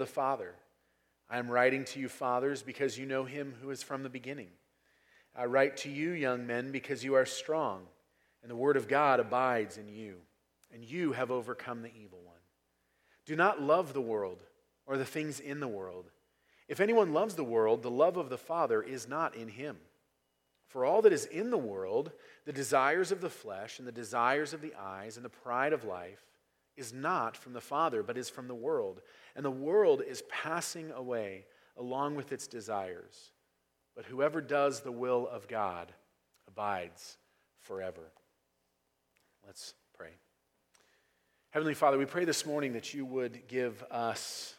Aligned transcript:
the 0.00 0.06
Father. 0.06 0.56
I 1.28 1.38
am 1.38 1.48
writing 1.48 1.84
to 1.84 2.00
you, 2.00 2.08
fathers, 2.08 2.62
because 2.62 2.98
you 2.98 3.06
know 3.06 3.22
him 3.22 3.54
who 3.62 3.70
is 3.70 3.84
from 3.84 4.02
the 4.02 4.08
beginning. 4.08 4.48
I 5.36 5.44
write 5.44 5.76
to 5.78 5.90
you, 5.90 6.10
young 6.10 6.44
men, 6.44 6.72
because 6.72 7.04
you 7.04 7.14
are 7.14 7.24
strong, 7.24 7.82
and 8.42 8.50
the 8.50 8.56
word 8.56 8.76
of 8.76 8.88
God 8.88 9.20
abides 9.20 9.76
in 9.76 9.86
you, 9.86 10.16
and 10.74 10.82
you 10.82 11.12
have 11.12 11.30
overcome 11.30 11.82
the 11.82 11.94
evil 11.94 12.18
one. 12.24 12.34
Do 13.26 13.36
not 13.36 13.62
love 13.62 13.92
the 13.92 14.00
world 14.00 14.42
or 14.86 14.96
the 14.96 15.04
things 15.04 15.38
in 15.38 15.60
the 15.60 15.68
world. 15.68 16.10
If 16.66 16.80
anyone 16.80 17.12
loves 17.12 17.36
the 17.36 17.44
world, 17.44 17.82
the 17.82 17.90
love 17.90 18.16
of 18.16 18.28
the 18.28 18.38
Father 18.38 18.82
is 18.82 19.06
not 19.06 19.36
in 19.36 19.48
him. 19.48 19.76
For 20.66 20.84
all 20.84 21.02
that 21.02 21.12
is 21.12 21.26
in 21.26 21.50
the 21.50 21.58
world, 21.58 22.10
the 22.44 22.52
desires 22.52 23.12
of 23.12 23.20
the 23.20 23.30
flesh, 23.30 23.78
and 23.78 23.86
the 23.86 23.92
desires 23.92 24.52
of 24.52 24.62
the 24.62 24.74
eyes, 24.74 25.16
and 25.16 25.24
the 25.24 25.28
pride 25.28 25.72
of 25.72 25.84
life, 25.84 26.24
is 26.76 26.92
not 26.92 27.36
from 27.36 27.52
the 27.52 27.60
Father, 27.60 28.02
but 28.02 28.16
is 28.16 28.30
from 28.30 28.48
the 28.48 28.54
world. 28.54 29.00
And 29.36 29.44
the 29.44 29.50
world 29.50 30.02
is 30.06 30.22
passing 30.28 30.90
away 30.92 31.44
along 31.76 32.16
with 32.16 32.32
its 32.32 32.46
desires. 32.46 33.32
But 33.96 34.04
whoever 34.04 34.40
does 34.40 34.80
the 34.80 34.92
will 34.92 35.28
of 35.28 35.48
God 35.48 35.92
abides 36.46 37.18
forever. 37.58 38.12
Let's 39.46 39.74
pray. 39.94 40.10
Heavenly 41.50 41.74
Father, 41.74 41.98
we 41.98 42.06
pray 42.06 42.24
this 42.24 42.46
morning 42.46 42.74
that 42.74 42.94
you 42.94 43.04
would 43.04 43.48
give 43.48 43.82
us, 43.90 44.54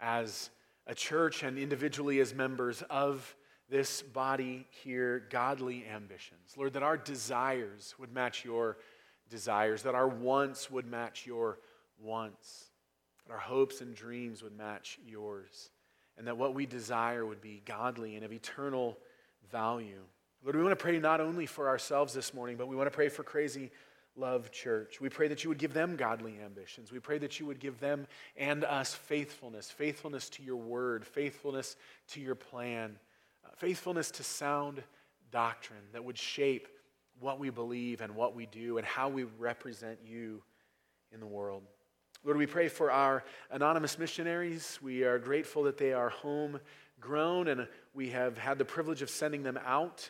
as 0.00 0.50
a 0.86 0.94
church 0.94 1.42
and 1.42 1.58
individually 1.58 2.20
as 2.20 2.34
members 2.34 2.82
of 2.90 3.34
this 3.70 4.02
body 4.02 4.66
here, 4.82 5.26
godly 5.30 5.86
ambitions. 5.86 6.54
Lord, 6.56 6.74
that 6.74 6.82
our 6.82 6.96
desires 6.96 7.94
would 7.98 8.12
match 8.12 8.44
your 8.44 8.76
desires, 9.30 9.82
that 9.82 9.94
our 9.94 10.08
wants 10.08 10.70
would 10.70 10.86
match 10.86 11.26
your 11.26 11.58
wants, 11.98 12.70
that 13.26 13.32
our 13.32 13.38
hopes 13.38 13.80
and 13.80 13.94
dreams 13.94 14.42
would 14.42 14.56
match 14.56 14.98
yours, 15.06 15.70
and 16.16 16.26
that 16.26 16.36
what 16.36 16.54
we 16.54 16.66
desire 16.66 17.24
would 17.24 17.40
be 17.40 17.62
godly 17.64 18.16
and 18.16 18.24
of 18.24 18.32
eternal 18.32 18.98
value. 19.50 20.02
Lord, 20.42 20.56
we 20.56 20.62
want 20.62 20.78
to 20.78 20.82
pray 20.82 20.98
not 20.98 21.20
only 21.20 21.46
for 21.46 21.68
ourselves 21.68 22.12
this 22.12 22.34
morning, 22.34 22.56
but 22.56 22.68
we 22.68 22.76
want 22.76 22.86
to 22.86 22.94
pray 22.94 23.08
for 23.08 23.22
Crazy 23.22 23.70
Love 24.16 24.52
Church. 24.52 25.00
We 25.00 25.08
pray 25.08 25.26
that 25.28 25.42
you 25.42 25.48
would 25.48 25.58
give 25.58 25.72
them 25.72 25.96
godly 25.96 26.38
ambitions. 26.44 26.92
We 26.92 27.00
pray 27.00 27.18
that 27.18 27.40
you 27.40 27.46
would 27.46 27.58
give 27.58 27.80
them 27.80 28.06
and 28.36 28.62
us 28.64 28.94
faithfulness, 28.94 29.70
faithfulness 29.70 30.28
to 30.30 30.42
your 30.42 30.56
word, 30.56 31.04
faithfulness 31.04 31.76
to 32.08 32.20
your 32.20 32.34
plan, 32.34 32.96
uh, 33.44 33.48
faithfulness 33.56 34.10
to 34.12 34.22
sound 34.22 34.82
doctrine 35.32 35.82
that 35.92 36.04
would 36.04 36.18
shape 36.18 36.68
what 37.20 37.38
we 37.38 37.50
believe 37.50 38.02
and 38.02 38.14
what 38.14 38.36
we 38.36 38.46
do 38.46 38.78
and 38.78 38.86
how 38.86 39.08
we 39.08 39.24
represent 39.38 39.98
you 40.04 40.42
in 41.10 41.20
the 41.20 41.26
world. 41.26 41.62
Lord, 42.26 42.38
we 42.38 42.46
pray 42.46 42.68
for 42.68 42.90
our 42.90 43.22
anonymous 43.50 43.98
missionaries. 43.98 44.78
We 44.80 45.02
are 45.04 45.18
grateful 45.18 45.64
that 45.64 45.76
they 45.76 45.92
are 45.92 46.08
homegrown 46.08 47.48
and 47.48 47.68
we 47.92 48.08
have 48.10 48.38
had 48.38 48.56
the 48.56 48.64
privilege 48.64 49.02
of 49.02 49.10
sending 49.10 49.42
them 49.42 49.58
out, 49.62 50.08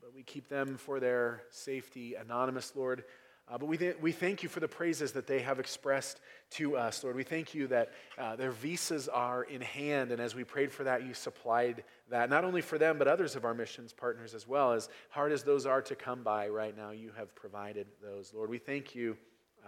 but 0.00 0.12
we 0.12 0.24
keep 0.24 0.48
them 0.48 0.76
for 0.76 0.98
their 0.98 1.44
safety 1.50 2.16
anonymous, 2.16 2.72
Lord. 2.74 3.04
Uh, 3.48 3.58
but 3.58 3.66
we, 3.66 3.76
th- 3.76 3.94
we 4.00 4.10
thank 4.10 4.42
you 4.42 4.48
for 4.48 4.58
the 4.58 4.66
praises 4.66 5.12
that 5.12 5.28
they 5.28 5.38
have 5.38 5.60
expressed 5.60 6.20
to 6.50 6.76
us, 6.76 7.04
Lord. 7.04 7.14
We 7.14 7.22
thank 7.22 7.54
you 7.54 7.68
that 7.68 7.92
uh, 8.18 8.34
their 8.34 8.50
visas 8.50 9.08
are 9.08 9.44
in 9.44 9.60
hand, 9.60 10.10
and 10.10 10.20
as 10.20 10.34
we 10.34 10.42
prayed 10.42 10.72
for 10.72 10.82
that, 10.82 11.06
you 11.06 11.14
supplied 11.14 11.84
that, 12.10 12.28
not 12.28 12.44
only 12.44 12.60
for 12.60 12.76
them, 12.76 12.98
but 12.98 13.06
others 13.06 13.36
of 13.36 13.44
our 13.44 13.54
missions 13.54 13.92
partners 13.92 14.34
as 14.34 14.48
well. 14.48 14.72
As 14.72 14.88
hard 15.10 15.30
as 15.30 15.44
those 15.44 15.64
are 15.64 15.82
to 15.82 15.94
come 15.94 16.24
by 16.24 16.48
right 16.48 16.76
now, 16.76 16.90
you 16.90 17.12
have 17.16 17.34
provided 17.36 17.86
those, 18.02 18.32
Lord. 18.34 18.50
We 18.50 18.58
thank 18.58 18.96
you 18.96 19.16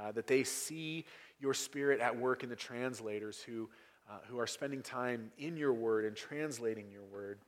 uh, 0.01 0.12
that 0.12 0.27
they 0.27 0.42
see 0.45 1.05
your 1.41 1.55
spirit 1.55 2.01
at 2.01 2.17
work 2.17 2.43
in 2.43 2.49
the 2.49 2.57
translators 2.57 3.41
who, 3.41 3.69
uh, 4.11 4.19
who 4.29 4.39
are 4.39 4.47
spending 4.47 4.83
time 4.83 5.31
in 5.39 5.57
your 5.57 5.73
word 5.73 6.05
and 6.05 6.17
translating 6.17 6.91
your 6.91 7.05
word. 7.05 7.39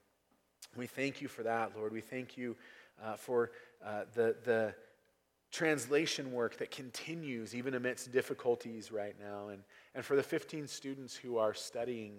We 0.76 0.86
thank 0.86 1.20
you 1.20 1.28
for 1.28 1.42
that, 1.42 1.72
Lord. 1.76 1.92
We 1.92 2.00
thank 2.00 2.36
you 2.36 2.56
uh, 3.02 3.16
for 3.16 3.50
uh, 3.84 4.02
the, 4.14 4.36
the 4.44 4.74
translation 5.50 6.32
work 6.32 6.58
that 6.58 6.70
continues 6.70 7.54
even 7.54 7.74
amidst 7.74 8.12
difficulties 8.12 8.90
right 8.90 9.14
now, 9.18 9.48
and, 9.48 9.62
and 9.94 10.04
for 10.04 10.16
the 10.16 10.22
15 10.22 10.66
students 10.66 11.14
who 11.14 11.38
are 11.38 11.54
studying 11.54 12.14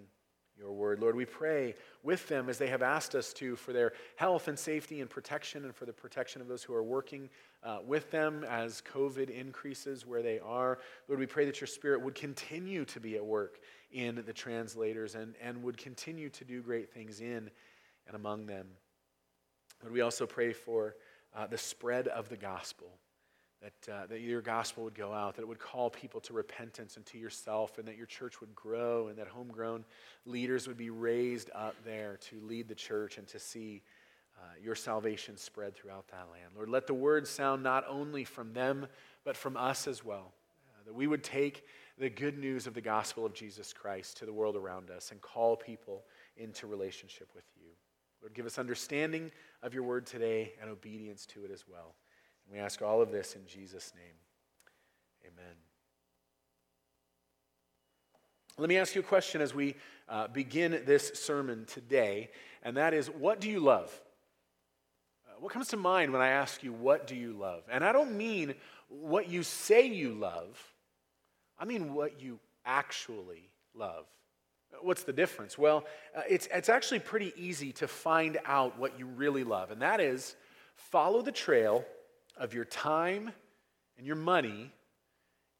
your 0.58 0.72
word. 0.72 1.00
Lord, 1.00 1.14
we 1.14 1.24
pray 1.24 1.74
with 2.02 2.26
them 2.26 2.48
as 2.48 2.58
they 2.58 2.66
have 2.66 2.82
asked 2.82 3.14
us 3.14 3.32
to 3.34 3.54
for 3.54 3.72
their 3.72 3.92
health 4.16 4.48
and 4.48 4.58
safety 4.58 5.00
and 5.00 5.08
protection, 5.08 5.64
and 5.64 5.74
for 5.74 5.86
the 5.86 5.92
protection 5.92 6.42
of 6.42 6.48
those 6.48 6.64
who 6.64 6.74
are 6.74 6.82
working 6.82 7.28
uh, 7.62 7.78
with 7.84 8.10
them 8.10 8.44
as 8.48 8.82
COVID 8.92 9.30
increases 9.30 10.06
where 10.06 10.22
they 10.22 10.38
are. 10.38 10.78
Lord, 11.08 11.20
we 11.20 11.26
pray 11.26 11.44
that 11.46 11.60
your 11.60 11.68
spirit 11.68 12.02
would 12.02 12.14
continue 12.14 12.84
to 12.86 13.00
be 13.00 13.16
at 13.16 13.24
work 13.24 13.60
in 13.90 14.22
the 14.26 14.32
translators 14.32 15.14
and, 15.14 15.34
and 15.42 15.62
would 15.62 15.76
continue 15.76 16.28
to 16.30 16.44
do 16.44 16.62
great 16.62 16.92
things 16.92 17.20
in 17.20 17.50
and 18.06 18.14
among 18.14 18.46
them. 18.46 18.66
Lord, 19.82 19.92
we 19.92 20.00
also 20.00 20.26
pray 20.26 20.52
for 20.52 20.96
uh, 21.34 21.46
the 21.46 21.58
spread 21.58 22.08
of 22.08 22.28
the 22.28 22.36
gospel 22.36 22.88
that, 23.62 23.92
uh, 23.92 24.06
that 24.06 24.20
your 24.20 24.40
gospel 24.40 24.84
would 24.84 24.94
go 24.94 25.12
out, 25.12 25.34
that 25.34 25.42
it 25.42 25.48
would 25.48 25.58
call 25.58 25.90
people 25.90 26.20
to 26.20 26.32
repentance 26.32 26.96
and 26.96 27.04
to 27.06 27.18
yourself, 27.18 27.78
and 27.78 27.88
that 27.88 27.96
your 27.96 28.06
church 28.06 28.40
would 28.40 28.54
grow, 28.54 29.08
and 29.08 29.18
that 29.18 29.26
homegrown 29.26 29.84
leaders 30.26 30.68
would 30.68 30.76
be 30.76 30.90
raised 30.90 31.50
up 31.54 31.74
there 31.84 32.18
to 32.18 32.40
lead 32.40 32.68
the 32.68 32.74
church 32.74 33.18
and 33.18 33.26
to 33.26 33.38
see 33.38 33.82
uh, 34.38 34.44
your 34.62 34.74
salvation 34.74 35.36
spread 35.36 35.74
throughout 35.74 36.08
that 36.08 36.28
land. 36.30 36.52
Lord, 36.54 36.68
let 36.68 36.86
the 36.86 36.94
word 36.94 37.26
sound 37.26 37.62
not 37.62 37.84
only 37.88 38.24
from 38.24 38.52
them, 38.52 38.86
but 39.24 39.36
from 39.36 39.56
us 39.56 39.86
as 39.86 40.04
well, 40.04 40.32
uh, 40.68 40.84
that 40.86 40.94
we 40.94 41.06
would 41.06 41.24
take 41.24 41.64
the 41.98 42.08
good 42.08 42.38
news 42.38 42.66
of 42.66 42.74
the 42.74 42.80
gospel 42.80 43.26
of 43.26 43.34
Jesus 43.34 43.72
Christ 43.72 44.16
to 44.18 44.26
the 44.26 44.32
world 44.32 44.56
around 44.56 44.90
us 44.90 45.10
and 45.10 45.20
call 45.20 45.56
people 45.56 46.04
into 46.36 46.66
relationship 46.66 47.28
with 47.34 47.44
you. 47.56 47.70
Lord, 48.22 48.34
give 48.34 48.46
us 48.46 48.58
understanding 48.58 49.30
of 49.62 49.74
your 49.74 49.82
word 49.82 50.06
today 50.06 50.52
and 50.60 50.70
obedience 50.70 51.26
to 51.26 51.44
it 51.44 51.50
as 51.50 51.64
well. 51.68 51.94
And 52.46 52.56
We 52.56 52.60
ask 52.60 52.82
all 52.82 53.02
of 53.02 53.10
this 53.10 53.34
in 53.34 53.46
Jesus' 53.46 53.92
name. 53.94 54.14
Amen. 55.24 55.54
Let 58.56 58.68
me 58.68 58.76
ask 58.76 58.94
you 58.94 59.00
a 59.00 59.04
question 59.04 59.40
as 59.40 59.54
we 59.54 59.76
uh, 60.08 60.28
begin 60.28 60.82
this 60.84 61.12
sermon 61.14 61.64
today, 61.66 62.30
and 62.62 62.76
that 62.76 62.92
is 62.92 63.08
what 63.08 63.40
do 63.40 63.48
you 63.48 63.60
love? 63.60 63.92
What 65.40 65.52
comes 65.52 65.68
to 65.68 65.76
mind 65.76 66.12
when 66.12 66.20
I 66.20 66.28
ask 66.28 66.62
you, 66.62 66.72
what 66.72 67.06
do 67.06 67.14
you 67.14 67.32
love? 67.32 67.62
And 67.70 67.84
I 67.84 67.92
don't 67.92 68.16
mean 68.16 68.54
what 68.88 69.28
you 69.28 69.42
say 69.42 69.86
you 69.86 70.14
love, 70.14 70.58
I 71.58 71.64
mean 71.64 71.94
what 71.94 72.20
you 72.20 72.38
actually 72.64 73.50
love. 73.74 74.06
What's 74.82 75.02
the 75.02 75.12
difference? 75.12 75.56
Well, 75.56 75.84
uh, 76.14 76.20
it's, 76.28 76.46
it's 76.52 76.68
actually 76.68 77.00
pretty 77.00 77.32
easy 77.36 77.72
to 77.72 77.88
find 77.88 78.38
out 78.44 78.78
what 78.78 78.98
you 78.98 79.06
really 79.06 79.42
love, 79.42 79.70
and 79.70 79.80
that 79.82 80.00
is 80.00 80.36
follow 80.76 81.22
the 81.22 81.32
trail 81.32 81.84
of 82.36 82.54
your 82.54 82.64
time 82.64 83.32
and 83.96 84.06
your 84.06 84.16
money, 84.16 84.70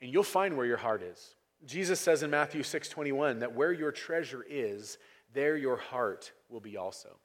and 0.00 0.12
you'll 0.12 0.22
find 0.22 0.56
where 0.56 0.66
your 0.66 0.76
heart 0.76 1.02
is. 1.02 1.34
Jesus 1.64 1.98
says 1.98 2.22
in 2.22 2.30
Matthew 2.30 2.62
6:21 2.62 3.40
that 3.40 3.54
where 3.54 3.72
your 3.72 3.90
treasure 3.90 4.44
is, 4.48 4.98
there 5.32 5.56
your 5.56 5.76
heart 5.76 6.32
will 6.48 6.60
be 6.60 6.76
also. 6.76 7.18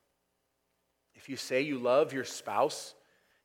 If 1.15 1.29
you 1.29 1.35
say 1.35 1.61
you 1.61 1.79
love 1.79 2.13
your 2.13 2.23
spouse 2.23 2.93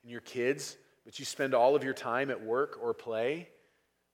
and 0.03 0.11
your 0.11 0.21
kids, 0.21 0.77
but 1.05 1.19
you 1.19 1.25
spend 1.25 1.55
all 1.55 1.77
of 1.77 1.85
your 1.85 1.95
time 1.95 2.31
at 2.31 2.43
work 2.43 2.79
or 2.83 2.93
play, 2.95 3.49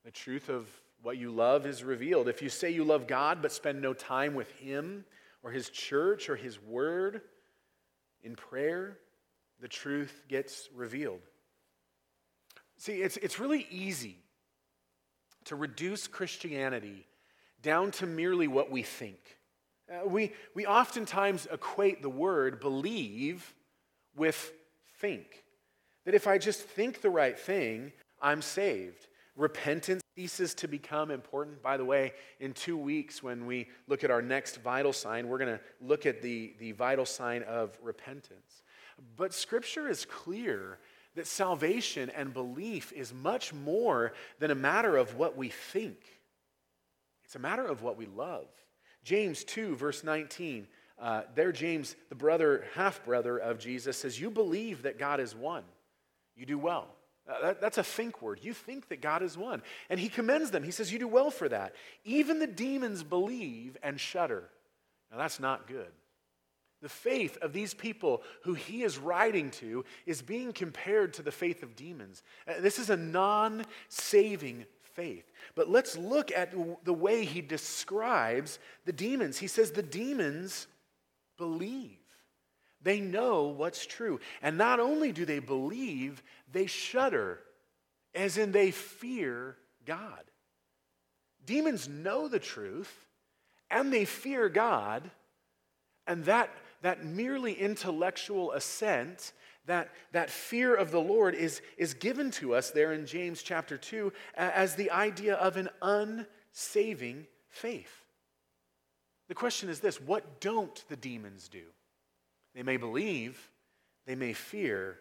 the 0.03 0.11
truth 0.11 0.49
of 0.49 0.67
what 1.01 1.17
you 1.17 1.31
love 1.31 1.65
is 1.65 1.83
revealed. 1.83 2.27
If 2.27 2.41
you 2.41 2.49
say 2.49 2.71
you 2.71 2.83
love 2.83 3.07
God 3.07 3.41
but 3.41 3.51
spend 3.51 3.81
no 3.81 3.93
time 3.93 4.33
with 4.33 4.51
Him 4.53 5.05
or 5.43 5.51
His 5.51 5.69
church 5.69 6.29
or 6.29 6.35
His 6.35 6.61
word 6.61 7.21
in 8.23 8.35
prayer, 8.35 8.97
the 9.59 9.67
truth 9.67 10.23
gets 10.27 10.69
revealed. 10.73 11.21
See, 12.77 13.01
it's, 13.01 13.17
it's 13.17 13.39
really 13.39 13.67
easy 13.69 14.17
to 15.45 15.55
reduce 15.55 16.07
Christianity 16.07 17.05
down 17.61 17.91
to 17.91 18.05
merely 18.05 18.47
what 18.47 18.69
we 18.69 18.83
think. 18.83 19.37
Uh, 19.89 20.07
we, 20.07 20.33
we 20.53 20.65
oftentimes 20.65 21.47
equate 21.51 22.01
the 22.01 22.09
word 22.09 22.59
believe 22.59 23.53
with 24.15 24.53
think. 24.99 25.43
That 26.05 26.15
if 26.15 26.27
I 26.27 26.37
just 26.37 26.61
think 26.61 27.01
the 27.01 27.09
right 27.09 27.37
thing, 27.37 27.91
I'm 28.21 28.41
saved. 28.41 29.07
Repentance 29.35 30.01
ceases 30.15 30.53
to 30.55 30.67
become 30.67 31.11
important. 31.11 31.61
By 31.61 31.77
the 31.77 31.85
way, 31.85 32.13
in 32.39 32.53
two 32.53 32.77
weeks, 32.77 33.21
when 33.21 33.45
we 33.45 33.67
look 33.87 34.03
at 34.03 34.11
our 34.11 34.21
next 34.21 34.61
vital 34.61 34.93
sign, 34.93 35.27
we're 35.27 35.37
going 35.37 35.57
to 35.57 35.59
look 35.81 36.05
at 36.05 36.21
the, 36.21 36.53
the 36.59 36.71
vital 36.71 37.05
sign 37.05 37.43
of 37.43 37.77
repentance. 37.81 38.63
But 39.17 39.33
Scripture 39.33 39.89
is 39.89 40.05
clear 40.05 40.79
that 41.15 41.27
salvation 41.27 42.09
and 42.11 42.33
belief 42.33 42.93
is 42.93 43.13
much 43.13 43.53
more 43.53 44.13
than 44.39 44.51
a 44.51 44.55
matter 44.55 44.95
of 44.95 45.15
what 45.15 45.35
we 45.37 45.49
think, 45.49 45.97
it's 47.23 47.35
a 47.35 47.39
matter 47.39 47.65
of 47.65 47.81
what 47.81 47.97
we 47.97 48.05
love. 48.05 48.47
James 49.05 49.43
2, 49.43 49.75
verse 49.75 50.03
19. 50.03 50.67
Uh, 50.99 51.21
there, 51.35 51.51
James, 51.51 51.95
the 52.09 52.15
brother, 52.15 52.65
half 52.73 53.05
brother 53.05 53.37
of 53.37 53.59
Jesus, 53.59 53.97
says, 53.97 54.19
You 54.19 54.31
believe 54.31 54.81
that 54.81 54.97
God 54.97 55.19
is 55.19 55.35
one. 55.35 55.63
You 56.35 56.45
do 56.45 56.57
well. 56.57 56.87
Uh, 57.29 57.41
that, 57.41 57.61
that's 57.61 57.77
a 57.77 57.83
think 57.83 58.21
word. 58.21 58.39
You 58.41 58.53
think 58.53 58.89
that 58.89 59.01
God 59.01 59.21
is 59.21 59.37
one. 59.37 59.61
And 59.89 59.99
he 59.99 60.09
commends 60.09 60.51
them. 60.51 60.63
He 60.63 60.71
says, 60.71 60.91
You 60.91 60.99
do 60.99 61.07
well 61.07 61.29
for 61.29 61.47
that. 61.47 61.75
Even 62.03 62.39
the 62.39 62.47
demons 62.47 63.03
believe 63.03 63.77
and 63.83 63.99
shudder. 63.99 64.49
Now, 65.11 65.19
that's 65.19 65.39
not 65.39 65.67
good. 65.67 65.91
The 66.81 66.89
faith 66.89 67.37
of 67.41 67.53
these 67.53 67.73
people 67.73 68.23
who 68.43 68.53
he 68.53 68.83
is 68.83 68.97
writing 68.97 69.51
to 69.51 69.85
is 70.05 70.21
being 70.21 70.51
compared 70.51 71.13
to 71.15 71.21
the 71.21 71.31
faith 71.31 71.61
of 71.61 71.75
demons. 71.75 72.23
Uh, 72.47 72.53
this 72.59 72.79
is 72.79 72.89
a 72.89 72.97
non 72.97 73.65
saving 73.87 74.65
faith. 74.95 75.29
But 75.53 75.69
let's 75.69 75.97
look 75.97 76.31
at 76.31 76.53
the 76.83 76.93
way 76.93 77.25
he 77.25 77.41
describes 77.41 78.59
the 78.85 78.93
demons. 78.93 79.37
He 79.37 79.47
says 79.47 79.71
the 79.71 79.83
demons 79.83 80.67
believe. 81.37 81.97
They 82.81 82.99
know 82.99 83.45
what's 83.45 83.85
true. 83.85 84.19
And 84.41 84.57
not 84.57 84.79
only 84.79 85.11
do 85.11 85.25
they 85.25 85.39
believe, 85.39 86.23
they 86.51 86.65
shudder, 86.65 87.39
as 88.13 88.37
in 88.37 88.51
they 88.51 88.71
fear 88.71 89.57
God. 89.85 90.23
Demons 91.45 91.87
know 91.87 92.27
the 92.27 92.39
truth 92.39 93.05
and 93.69 93.91
they 93.91 94.05
fear 94.05 94.47
God, 94.47 95.09
and 96.07 96.25
that, 96.25 96.49
that 96.81 97.03
merely 97.03 97.53
intellectual 97.53 98.51
assent, 98.51 99.33
that, 99.67 99.89
that 100.11 100.29
fear 100.29 100.75
of 100.75 100.91
the 100.91 100.99
Lord 100.99 101.35
is, 101.35 101.61
is 101.77 101.93
given 101.93 102.31
to 102.31 102.53
us 102.53 102.71
there 102.71 102.93
in 102.93 103.05
James 103.05 103.41
chapter 103.41 103.77
2 103.77 104.11
as 104.35 104.75
the 104.75 104.91
idea 104.91 105.35
of 105.35 105.57
an 105.57 105.69
unsaving 105.81 107.27
faith. 107.47 108.05
The 109.27 109.35
question 109.35 109.69
is 109.69 109.79
this 109.79 109.99
what 109.99 110.39
don't 110.39 110.83
the 110.87 110.95
demons 110.95 111.49
do? 111.49 111.63
They 112.53 112.63
may 112.63 112.77
believe, 112.77 113.49
they 114.05 114.15
may 114.15 114.33
fear, 114.33 114.99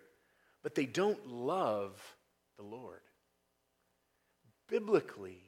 but 0.62 0.74
they 0.74 0.86
don't 0.86 1.26
love 1.28 2.00
the 2.56 2.64
Lord. 2.64 3.00
Biblically, 4.68 5.40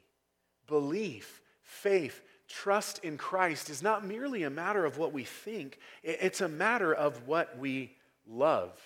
belief, 0.67 1.41
faith, 1.63 2.21
trust 2.47 3.03
in 3.03 3.17
Christ 3.17 3.69
is 3.69 3.81
not 3.81 4.05
merely 4.05 4.43
a 4.43 4.49
matter 4.49 4.85
of 4.85 4.97
what 4.97 5.11
we 5.11 5.23
think, 5.23 5.79
it's 6.03 6.41
a 6.41 6.47
matter 6.47 6.93
of 6.93 7.27
what 7.27 7.57
we 7.57 7.95
love. 8.27 8.79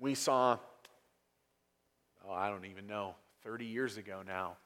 We 0.00 0.14
saw, 0.14 0.56
oh, 2.26 2.32
I 2.32 2.48
don't 2.48 2.64
even 2.64 2.86
know, 2.86 3.14
30 3.44 3.66
years 3.66 3.98
ago 3.98 4.22
now, 4.26 4.56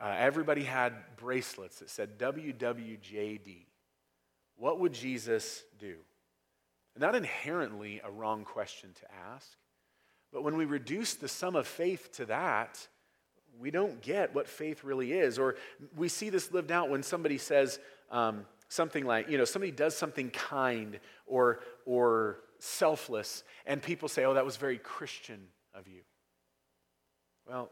uh, 0.00 0.14
everybody 0.18 0.62
had 0.62 0.94
bracelets 1.16 1.78
that 1.78 1.90
said 1.90 2.18
WWJD. 2.18 3.66
What 4.56 4.80
would 4.80 4.94
Jesus 4.94 5.62
do? 5.78 5.96
Not 6.98 7.14
inherently 7.14 8.00
a 8.02 8.10
wrong 8.10 8.44
question 8.44 8.90
to 9.00 9.14
ask, 9.34 9.56
but 10.32 10.42
when 10.42 10.56
we 10.56 10.64
reduce 10.64 11.14
the 11.14 11.28
sum 11.28 11.54
of 11.54 11.66
faith 11.66 12.10
to 12.12 12.24
that, 12.26 12.88
we 13.58 13.70
don't 13.70 14.00
get 14.00 14.34
what 14.34 14.48
faith 14.48 14.84
really 14.84 15.12
is. 15.12 15.38
Or 15.38 15.56
we 15.96 16.08
see 16.08 16.30
this 16.30 16.52
lived 16.52 16.72
out 16.72 16.88
when 16.88 17.02
somebody 17.02 17.38
says 17.38 17.78
um, 18.10 18.46
something 18.68 19.04
like, 19.04 19.28
you 19.28 19.38
know, 19.38 19.44
somebody 19.44 19.72
does 19.72 19.96
something 19.96 20.30
kind 20.30 20.98
or, 21.26 21.60
or 21.84 22.38
selfless, 22.58 23.44
and 23.66 23.82
people 23.82 24.08
say, 24.08 24.24
oh, 24.24 24.34
that 24.34 24.44
was 24.44 24.56
very 24.56 24.78
Christian 24.78 25.40
of 25.74 25.88
you. 25.88 26.00
Well, 27.48 27.70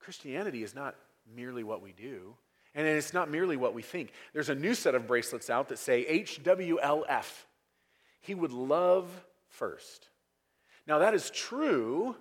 Christianity 0.00 0.62
is 0.62 0.74
not 0.74 0.96
merely 1.34 1.62
what 1.62 1.82
we 1.82 1.92
do, 1.92 2.34
and 2.74 2.86
it's 2.86 3.14
not 3.14 3.30
merely 3.30 3.56
what 3.56 3.74
we 3.74 3.82
think. 3.82 4.12
There's 4.32 4.48
a 4.48 4.54
new 4.54 4.74
set 4.74 4.94
of 4.94 5.06
bracelets 5.06 5.50
out 5.50 5.68
that 5.68 5.78
say 5.78 6.24
HWLF 6.24 7.44
he 8.22 8.34
would 8.34 8.52
love 8.52 9.10
first. 9.48 10.08
Now, 10.86 11.00
that 11.00 11.12
is 11.12 11.30
true 11.30 12.16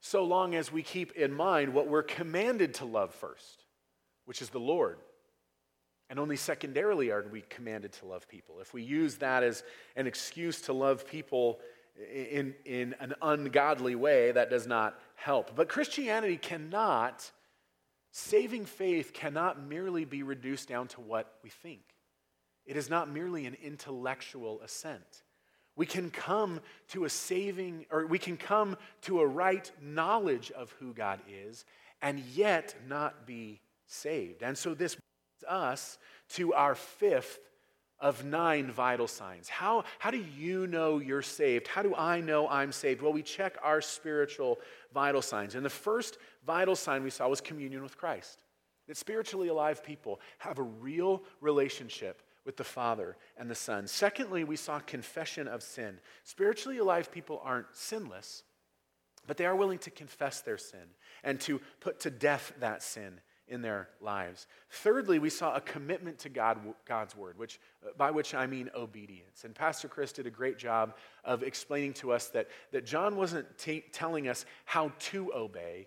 so 0.00 0.24
long 0.24 0.54
as 0.54 0.70
we 0.70 0.82
keep 0.82 1.12
in 1.12 1.32
mind 1.32 1.72
what 1.72 1.88
we're 1.88 2.02
commanded 2.02 2.74
to 2.74 2.84
love 2.84 3.14
first, 3.14 3.64
which 4.26 4.42
is 4.42 4.50
the 4.50 4.60
Lord. 4.60 4.98
And 6.08 6.18
only 6.18 6.36
secondarily 6.36 7.10
are 7.10 7.24
we 7.30 7.42
commanded 7.42 7.92
to 7.94 8.06
love 8.06 8.28
people. 8.28 8.60
If 8.60 8.72
we 8.72 8.82
use 8.82 9.16
that 9.16 9.42
as 9.42 9.64
an 9.96 10.06
excuse 10.06 10.60
to 10.62 10.72
love 10.72 11.06
people 11.06 11.58
in, 12.12 12.54
in 12.64 12.94
an 13.00 13.14
ungodly 13.22 13.94
way, 13.94 14.30
that 14.32 14.50
does 14.50 14.66
not 14.66 15.00
help. 15.14 15.56
But 15.56 15.68
Christianity 15.68 16.36
cannot, 16.36 17.30
saving 18.12 18.66
faith 18.66 19.12
cannot 19.12 19.66
merely 19.66 20.04
be 20.04 20.22
reduced 20.22 20.68
down 20.68 20.88
to 20.88 21.00
what 21.00 21.34
we 21.42 21.50
think. 21.50 21.80
It 22.66 22.76
is 22.76 22.90
not 22.90 23.10
merely 23.10 23.46
an 23.46 23.56
intellectual 23.62 24.60
assent. 24.62 25.22
We 25.76 25.86
can 25.86 26.10
come 26.10 26.60
to 26.88 27.04
a 27.04 27.10
saving, 27.10 27.86
or 27.90 28.06
we 28.06 28.18
can 28.18 28.36
come 28.36 28.76
to 29.02 29.20
a 29.20 29.26
right 29.26 29.70
knowledge 29.80 30.50
of 30.52 30.70
who 30.78 30.94
God 30.94 31.20
is 31.28 31.64
and 32.00 32.20
yet 32.34 32.74
not 32.88 33.26
be 33.26 33.60
saved. 33.86 34.42
And 34.42 34.56
so 34.56 34.74
this 34.74 34.96
us 35.44 35.98
to 36.30 36.54
our 36.54 36.74
fifth 36.74 37.40
of 37.98 38.24
nine 38.24 38.70
vital 38.70 39.08
signs. 39.08 39.48
How, 39.48 39.84
how 39.98 40.10
do 40.10 40.22
you 40.38 40.66
know 40.66 40.98
you're 40.98 41.22
saved? 41.22 41.66
How 41.66 41.82
do 41.82 41.94
I 41.94 42.20
know 42.20 42.48
I'm 42.48 42.72
saved? 42.72 43.00
Well, 43.00 43.12
we 43.12 43.22
check 43.22 43.56
our 43.62 43.80
spiritual 43.80 44.58
vital 44.92 45.22
signs. 45.22 45.54
And 45.54 45.64
the 45.64 45.70
first 45.70 46.18
vital 46.46 46.76
sign 46.76 47.02
we 47.02 47.10
saw 47.10 47.28
was 47.28 47.40
communion 47.40 47.82
with 47.82 47.96
Christ. 47.96 48.42
That 48.86 48.96
spiritually 48.96 49.48
alive 49.48 49.82
people 49.82 50.20
have 50.38 50.58
a 50.58 50.62
real 50.62 51.22
relationship 51.40 52.22
with 52.44 52.56
the 52.56 52.64
Father 52.64 53.16
and 53.36 53.50
the 53.50 53.54
Son. 53.54 53.86
Secondly, 53.86 54.44
we 54.44 54.56
saw 54.56 54.78
confession 54.78 55.48
of 55.48 55.62
sin. 55.62 55.98
Spiritually 56.22 56.78
alive 56.78 57.10
people 57.10 57.40
aren't 57.42 57.66
sinless, 57.72 58.44
but 59.26 59.36
they 59.36 59.46
are 59.46 59.56
willing 59.56 59.78
to 59.78 59.90
confess 59.90 60.42
their 60.42 60.58
sin 60.58 60.94
and 61.24 61.40
to 61.40 61.60
put 61.80 61.98
to 62.00 62.10
death 62.10 62.52
that 62.60 62.82
sin 62.82 63.20
in 63.48 63.62
their 63.62 63.88
lives. 64.00 64.46
Thirdly, 64.70 65.18
we 65.18 65.30
saw 65.30 65.54
a 65.54 65.60
commitment 65.60 66.18
to 66.20 66.28
God, 66.28 66.58
God's 66.84 67.16
word, 67.16 67.38
which, 67.38 67.60
by 67.96 68.10
which 68.10 68.34
I 68.34 68.46
mean 68.46 68.70
obedience. 68.74 69.44
And 69.44 69.54
Pastor 69.54 69.88
Chris 69.88 70.12
did 70.12 70.26
a 70.26 70.30
great 70.30 70.58
job 70.58 70.94
of 71.24 71.42
explaining 71.42 71.92
to 71.94 72.12
us 72.12 72.28
that, 72.28 72.48
that 72.72 72.84
John 72.84 73.16
wasn't 73.16 73.46
t- 73.58 73.84
telling 73.92 74.28
us 74.28 74.44
how 74.64 74.92
to 74.98 75.32
obey, 75.34 75.86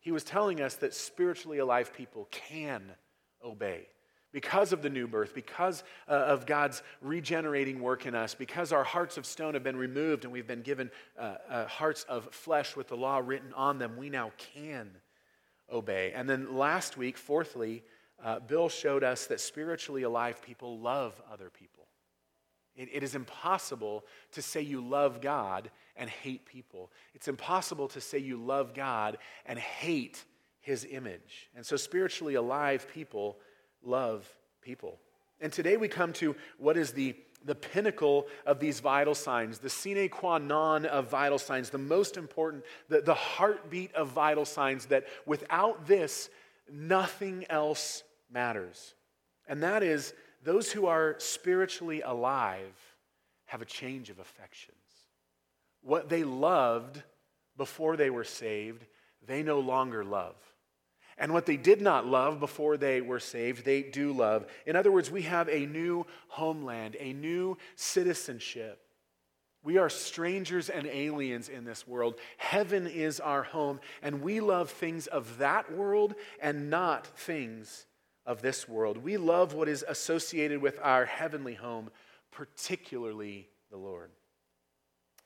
he 0.00 0.12
was 0.12 0.24
telling 0.24 0.60
us 0.60 0.76
that 0.76 0.94
spiritually 0.94 1.58
alive 1.58 1.92
people 1.94 2.26
can 2.30 2.82
obey 3.44 3.86
because 4.32 4.72
of 4.72 4.80
the 4.80 4.88
new 4.88 5.06
birth, 5.06 5.34
because 5.34 5.82
uh, 6.08 6.12
of 6.12 6.46
God's 6.46 6.82
regenerating 7.02 7.80
work 7.80 8.06
in 8.06 8.14
us, 8.14 8.34
because 8.34 8.72
our 8.72 8.84
hearts 8.84 9.16
of 9.16 9.26
stone 9.26 9.54
have 9.54 9.64
been 9.64 9.76
removed 9.76 10.24
and 10.24 10.32
we've 10.32 10.46
been 10.46 10.62
given 10.62 10.90
uh, 11.18 11.34
uh, 11.48 11.66
hearts 11.66 12.04
of 12.08 12.32
flesh 12.32 12.76
with 12.76 12.88
the 12.88 12.96
law 12.96 13.18
written 13.18 13.52
on 13.54 13.78
them, 13.78 13.96
we 13.96 14.08
now 14.08 14.32
can 14.54 14.90
obey. 15.72 16.12
And 16.14 16.28
then 16.28 16.56
last 16.56 16.96
week, 16.96 17.16
fourthly, 17.16 17.82
uh, 18.22 18.40
Bill 18.40 18.68
showed 18.68 19.04
us 19.04 19.26
that 19.26 19.40
spiritually 19.40 20.02
alive 20.02 20.42
people 20.42 20.78
love 20.78 21.20
other 21.32 21.50
people. 21.50 21.86
It, 22.76 22.88
it 22.92 23.02
is 23.02 23.14
impossible 23.14 24.04
to 24.32 24.42
say 24.42 24.60
you 24.60 24.80
love 24.80 25.20
God 25.20 25.70
and 25.96 26.08
hate 26.08 26.46
people. 26.46 26.90
It's 27.14 27.28
impossible 27.28 27.88
to 27.88 28.00
say 28.00 28.18
you 28.18 28.36
love 28.36 28.74
God 28.74 29.18
and 29.46 29.58
hate 29.58 30.24
his 30.60 30.86
image. 30.90 31.50
And 31.56 31.64
so, 31.64 31.76
spiritually 31.76 32.34
alive 32.34 32.86
people 32.92 33.38
love 33.82 34.28
people. 34.62 34.98
And 35.40 35.52
today 35.52 35.76
we 35.76 35.88
come 35.88 36.12
to 36.14 36.36
what 36.58 36.76
is 36.76 36.92
the, 36.92 37.16
the 37.44 37.54
pinnacle 37.54 38.26
of 38.46 38.60
these 38.60 38.80
vital 38.80 39.14
signs, 39.14 39.58
the 39.58 39.70
sine 39.70 40.08
qua 40.08 40.38
non 40.38 40.86
of 40.86 41.08
vital 41.08 41.38
signs, 41.38 41.70
the 41.70 41.78
most 41.78 42.16
important, 42.16 42.64
the, 42.88 43.00
the 43.00 43.14
heartbeat 43.14 43.94
of 43.94 44.08
vital 44.08 44.44
signs, 44.44 44.86
that 44.86 45.06
without 45.26 45.86
this, 45.86 46.28
nothing 46.70 47.44
else 47.48 48.02
matters. 48.30 48.94
And 49.48 49.62
that 49.62 49.82
is 49.82 50.14
those 50.44 50.70
who 50.70 50.86
are 50.86 51.16
spiritually 51.18 52.02
alive 52.02 52.74
have 53.46 53.62
a 53.62 53.66
change 53.66 54.10
of 54.10 54.18
affections. 54.18 54.76
What 55.82 56.08
they 56.08 56.24
loved 56.24 57.02
before 57.56 57.96
they 57.96 58.10
were 58.10 58.24
saved, 58.24 58.84
they 59.26 59.42
no 59.42 59.60
longer 59.60 60.04
love. 60.04 60.36
And 61.20 61.34
what 61.34 61.44
they 61.44 61.58
did 61.58 61.82
not 61.82 62.06
love 62.06 62.40
before 62.40 62.78
they 62.78 63.02
were 63.02 63.20
saved, 63.20 63.64
they 63.64 63.82
do 63.82 64.10
love. 64.12 64.46
In 64.66 64.74
other 64.74 64.90
words, 64.90 65.10
we 65.10 65.22
have 65.22 65.50
a 65.50 65.66
new 65.66 66.06
homeland, 66.28 66.96
a 66.98 67.12
new 67.12 67.58
citizenship. 67.76 68.80
We 69.62 69.76
are 69.76 69.90
strangers 69.90 70.70
and 70.70 70.86
aliens 70.86 71.50
in 71.50 71.64
this 71.64 71.86
world. 71.86 72.14
Heaven 72.38 72.86
is 72.86 73.20
our 73.20 73.42
home, 73.42 73.80
and 74.02 74.22
we 74.22 74.40
love 74.40 74.70
things 74.70 75.06
of 75.06 75.36
that 75.36 75.70
world 75.70 76.14
and 76.40 76.70
not 76.70 77.06
things 77.06 77.84
of 78.24 78.40
this 78.40 78.66
world. 78.66 78.96
We 78.96 79.18
love 79.18 79.52
what 79.52 79.68
is 79.68 79.84
associated 79.86 80.62
with 80.62 80.78
our 80.82 81.04
heavenly 81.04 81.54
home, 81.54 81.90
particularly 82.30 83.46
the 83.70 83.76
Lord. 83.76 84.10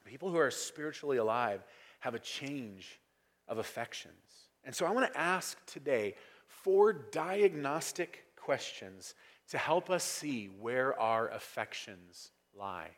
People 0.05 0.31
who 0.31 0.39
are 0.39 0.51
spiritually 0.51 1.19
alive 1.19 1.63
have 2.01 2.15
a 2.15 2.19
change 2.19 2.99
of 3.47 3.59
affections. 3.59 4.24
And 4.65 4.75
so 4.75 4.87
I 4.87 4.91
want 4.91 5.13
to 5.13 5.21
ask 5.21 5.59
today 5.67 6.15
four 6.47 6.93
diagnostic 6.93 8.25
questions 8.37 9.15
to 9.51 9.59
help 9.59 9.91
us 9.91 10.05
see 10.05 10.47
where 10.47 10.99
our 10.99 11.29
affections 11.29 12.31
lie. 12.59 12.91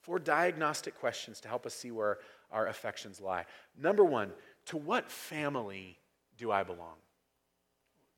Four 0.00 0.18
diagnostic 0.18 0.98
questions 0.98 1.40
to 1.40 1.48
help 1.48 1.66
us 1.66 1.74
see 1.74 1.90
where 1.90 2.18
our 2.50 2.68
affections 2.68 3.20
lie. 3.20 3.44
Number 3.78 4.04
one, 4.04 4.32
to 4.66 4.76
what 4.76 5.10
family 5.10 5.98
do 6.38 6.50
I 6.50 6.62
belong? 6.62 6.96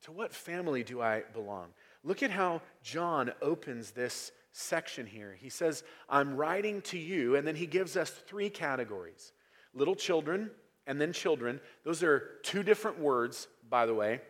To 0.02 0.12
what 0.12 0.32
family 0.32 0.82
do 0.84 1.00
I 1.00 1.22
belong? 1.32 1.68
Look 2.04 2.22
at 2.22 2.30
how 2.30 2.62
John 2.82 3.32
opens 3.40 3.90
this 3.90 4.32
section 4.52 5.06
here. 5.06 5.36
He 5.38 5.48
says, 5.48 5.82
I'm 6.08 6.36
writing 6.36 6.82
to 6.82 6.98
you, 6.98 7.36
and 7.36 7.46
then 7.46 7.56
he 7.56 7.66
gives 7.66 7.96
us 7.96 8.10
three 8.10 8.50
categories 8.50 9.32
little 9.74 9.94
children, 9.94 10.50
and 10.86 11.00
then 11.00 11.12
children. 11.12 11.60
Those 11.84 12.02
are 12.02 12.38
two 12.42 12.62
different 12.62 12.98
words, 12.98 13.48
by 13.68 13.86
the 13.86 13.94
way. 13.94 14.20